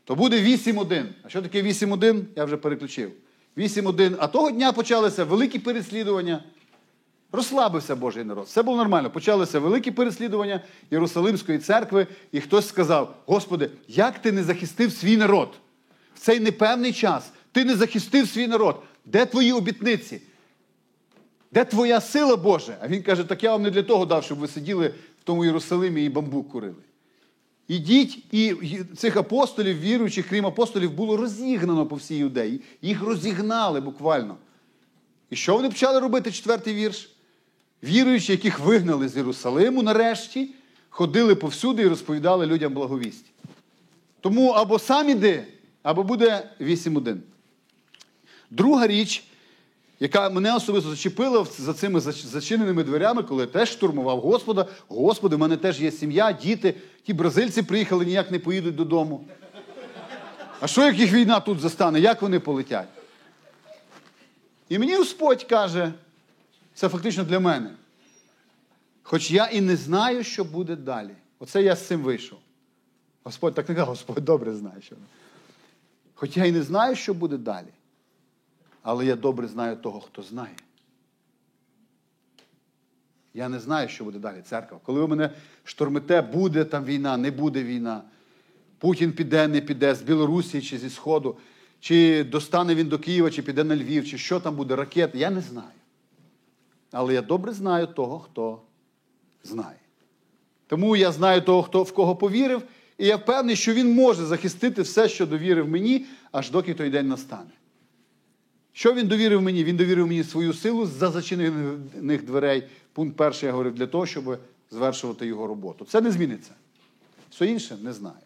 [0.04, 1.04] то буде 8.1.
[1.22, 2.22] А що таке 8.1?
[2.36, 3.12] Я вже переключив.
[3.56, 4.16] 8.1.
[4.18, 6.44] А того дня почалися великі переслідування.
[7.32, 8.46] Розслабився Божий народ.
[8.46, 9.10] Все було нормально.
[9.10, 15.48] Почалися великі переслідування Єрусалимської церкви, і хтось сказав: Господи, як ти не захистив свій народ?
[16.14, 18.82] В цей непевний час ти не захистив свій народ.
[19.04, 20.20] Де твої обітниці?
[21.52, 22.76] Де твоя сила Божа?
[22.80, 24.88] А він каже, так я вам не для того дав, щоб ви сиділи
[25.20, 26.74] в тому Єрусалимі і бамбук курили.
[27.68, 28.54] Ідіть, і
[28.96, 32.60] цих апостолів, віруючих, крім апостолів, було розігнано по всій юдеї.
[32.82, 34.36] Їх розігнали буквально.
[35.30, 37.10] І що вони почали робити, четвертий вірш?
[37.82, 40.50] Віруючі, яких вигнали з Єрусалиму, нарешті,
[40.88, 43.26] ходили повсюди і розповідали людям благовість.
[44.20, 45.46] Тому або сам іди,
[45.82, 47.16] або буде 8.1.
[48.50, 49.24] Друга річ,
[50.00, 54.66] яка мене особисто зачепила за цими зачиненими дверями, коли я теж штурмував Господа.
[54.88, 56.74] Господи, в мене теж є сім'я, діти.
[57.06, 59.24] Ті бразильці приїхали, ніяк не поїдуть додому.
[60.60, 62.00] А що, як їх війна тут застане?
[62.00, 62.88] Як вони полетять?
[64.68, 65.92] І мені Господь каже,
[66.74, 67.70] це фактично для мене.
[69.02, 71.14] Хоч я і не знаю, що буде далі.
[71.38, 72.38] Оце я з цим вийшов.
[73.24, 74.96] Господь так не каже, Господь добре знає, що.
[76.14, 77.66] Хоч я і не знаю, що буде далі.
[78.84, 80.54] Але я добре знаю того, хто знає.
[83.34, 84.78] Я не знаю, що буде далі, церква.
[84.82, 85.30] Коли ви мене
[85.64, 88.02] штормите, буде там війна, не буде війна.
[88.78, 91.36] Путін піде, не піде з Білорусі чи зі Сходу,
[91.80, 95.18] чи достане він до Києва, чи піде на Львів, чи що там буде, ракети.
[95.18, 95.68] Я не знаю.
[96.92, 98.60] Але я добре знаю того, хто
[99.42, 99.78] знає.
[100.66, 102.62] Тому я знаю того, хто в кого повірив,
[102.98, 107.08] і я впевнений, що він може захистити все, що довірив мені, аж доки той день
[107.08, 107.50] настане.
[108.76, 109.64] Що він довірив мені?
[109.64, 112.62] Він довірив мені свою силу за зачинених дверей.
[112.92, 114.38] Пункт перший я говорив для того, щоб
[114.70, 115.84] звершувати його роботу.
[115.84, 116.50] Це не зміниться.
[117.30, 118.16] Все інше не знаю.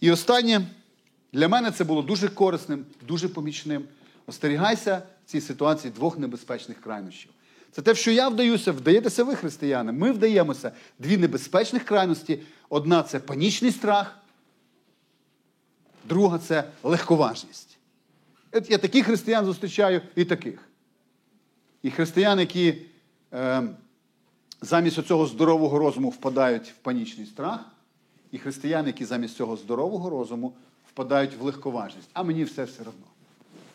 [0.00, 0.66] І останнє,
[1.32, 3.84] для мене це було дуже корисним, дуже помічним.
[4.26, 7.30] Остерігайся в цій ситуації двох небезпечних крайнощів.
[7.72, 9.92] Це те, що я вдаюся, вдаєтеся ви, християни.
[9.92, 12.40] Ми вдаємося дві небезпечних крайності.
[12.68, 14.18] Одна це панічний страх,
[16.04, 17.73] друга це легковажність.
[18.54, 20.68] Я таких християн зустрічаю і таких.
[21.82, 22.74] І християн, які
[23.32, 23.62] е,
[24.60, 27.60] замість цього здорового розуму впадають в панічний страх,
[28.30, 30.54] і християни, які замість цього здорового розуму
[30.88, 32.08] впадають в легковажність.
[32.12, 33.06] А мені все все одно.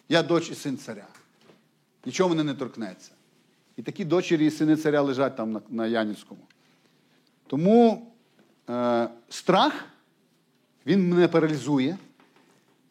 [0.10, 1.08] Я доч і син царя.
[2.06, 3.12] Нічого мене не торкнеться.
[3.78, 6.42] І такі дочері і сини царя лежать там на, на Янівському.
[7.48, 8.08] Тому
[8.70, 9.86] е, страх,
[10.86, 11.98] він мене паралізує.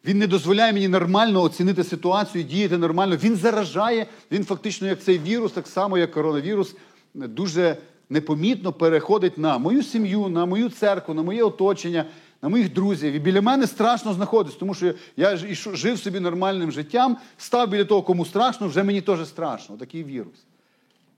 [0.04, 3.16] Він не дозволяє мені нормально оцінити ситуацію, діяти нормально.
[3.16, 6.74] Він заражає, він фактично, як цей вірус, так само, як коронавірус,
[7.14, 7.76] дуже
[8.10, 12.04] непомітно переходить на мою сім'ю, на мою церкву, на моє оточення,
[12.42, 13.12] на моїх друзів.
[13.12, 15.36] І біля мене страшно знаходитись, тому що я
[15.72, 19.76] жив собі нормальним життям, став біля того, кому страшно, вже мені теж страшно.
[19.76, 20.44] Такий вірус.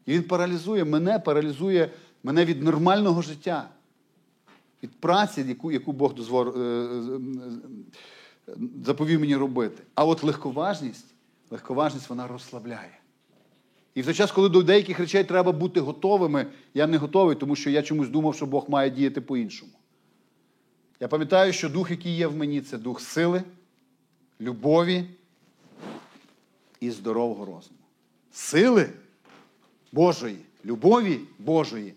[0.06, 1.90] І він паралізує мене, паралізує
[2.22, 3.68] мене від нормального життя,
[4.82, 7.18] від праці, яку, яку Бог дозвор, е, е, е,
[8.84, 9.82] заповів мені робити.
[9.94, 11.06] А от легковажність,
[11.50, 12.98] легковажність вона розслабляє.
[13.94, 17.56] І в той час, коли до деяких речей треба бути готовими, я не готовий, тому
[17.56, 19.72] що я чомусь думав, що Бог має діяти по-іншому.
[21.00, 23.42] Я пам'ятаю, що дух, який є в мені, це дух сили,
[24.40, 25.04] любові
[26.80, 27.78] і здорового розуму.
[28.32, 28.90] Сили
[29.92, 31.94] Божої, любові Божої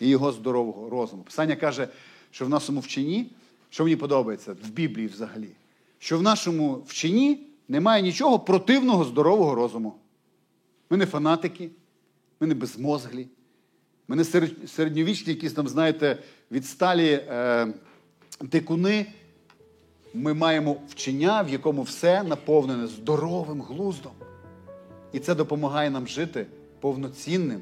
[0.00, 1.22] і його здорового розуму.
[1.22, 1.88] Писання каже,
[2.30, 3.30] що в нашому вченні,
[3.70, 5.50] що мені подобається в Біблії взагалі,
[6.04, 9.94] що в нашому вченні немає нічого противного здорового розуму.
[10.90, 11.70] Ми не фанатики,
[12.40, 13.28] ми не безмозглі,
[14.08, 14.24] ми не
[14.66, 16.18] середньовічні, якісь там, знаєте,
[16.50, 17.66] відсталі е,
[18.40, 19.06] дикуни.
[20.14, 24.12] Ми маємо вчення, в якому все наповнене здоровим глуздом.
[25.12, 26.46] І це допомагає нам жити
[26.80, 27.60] повноцінним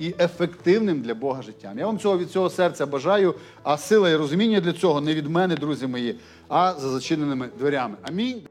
[0.00, 1.78] і ефективним для Бога життям.
[1.78, 5.26] Я вам цього від цього серця бажаю, а сила і розуміння для цього не від
[5.26, 7.96] мене, друзі мої, а за зачиненими дверями.
[8.02, 8.42] Амінь.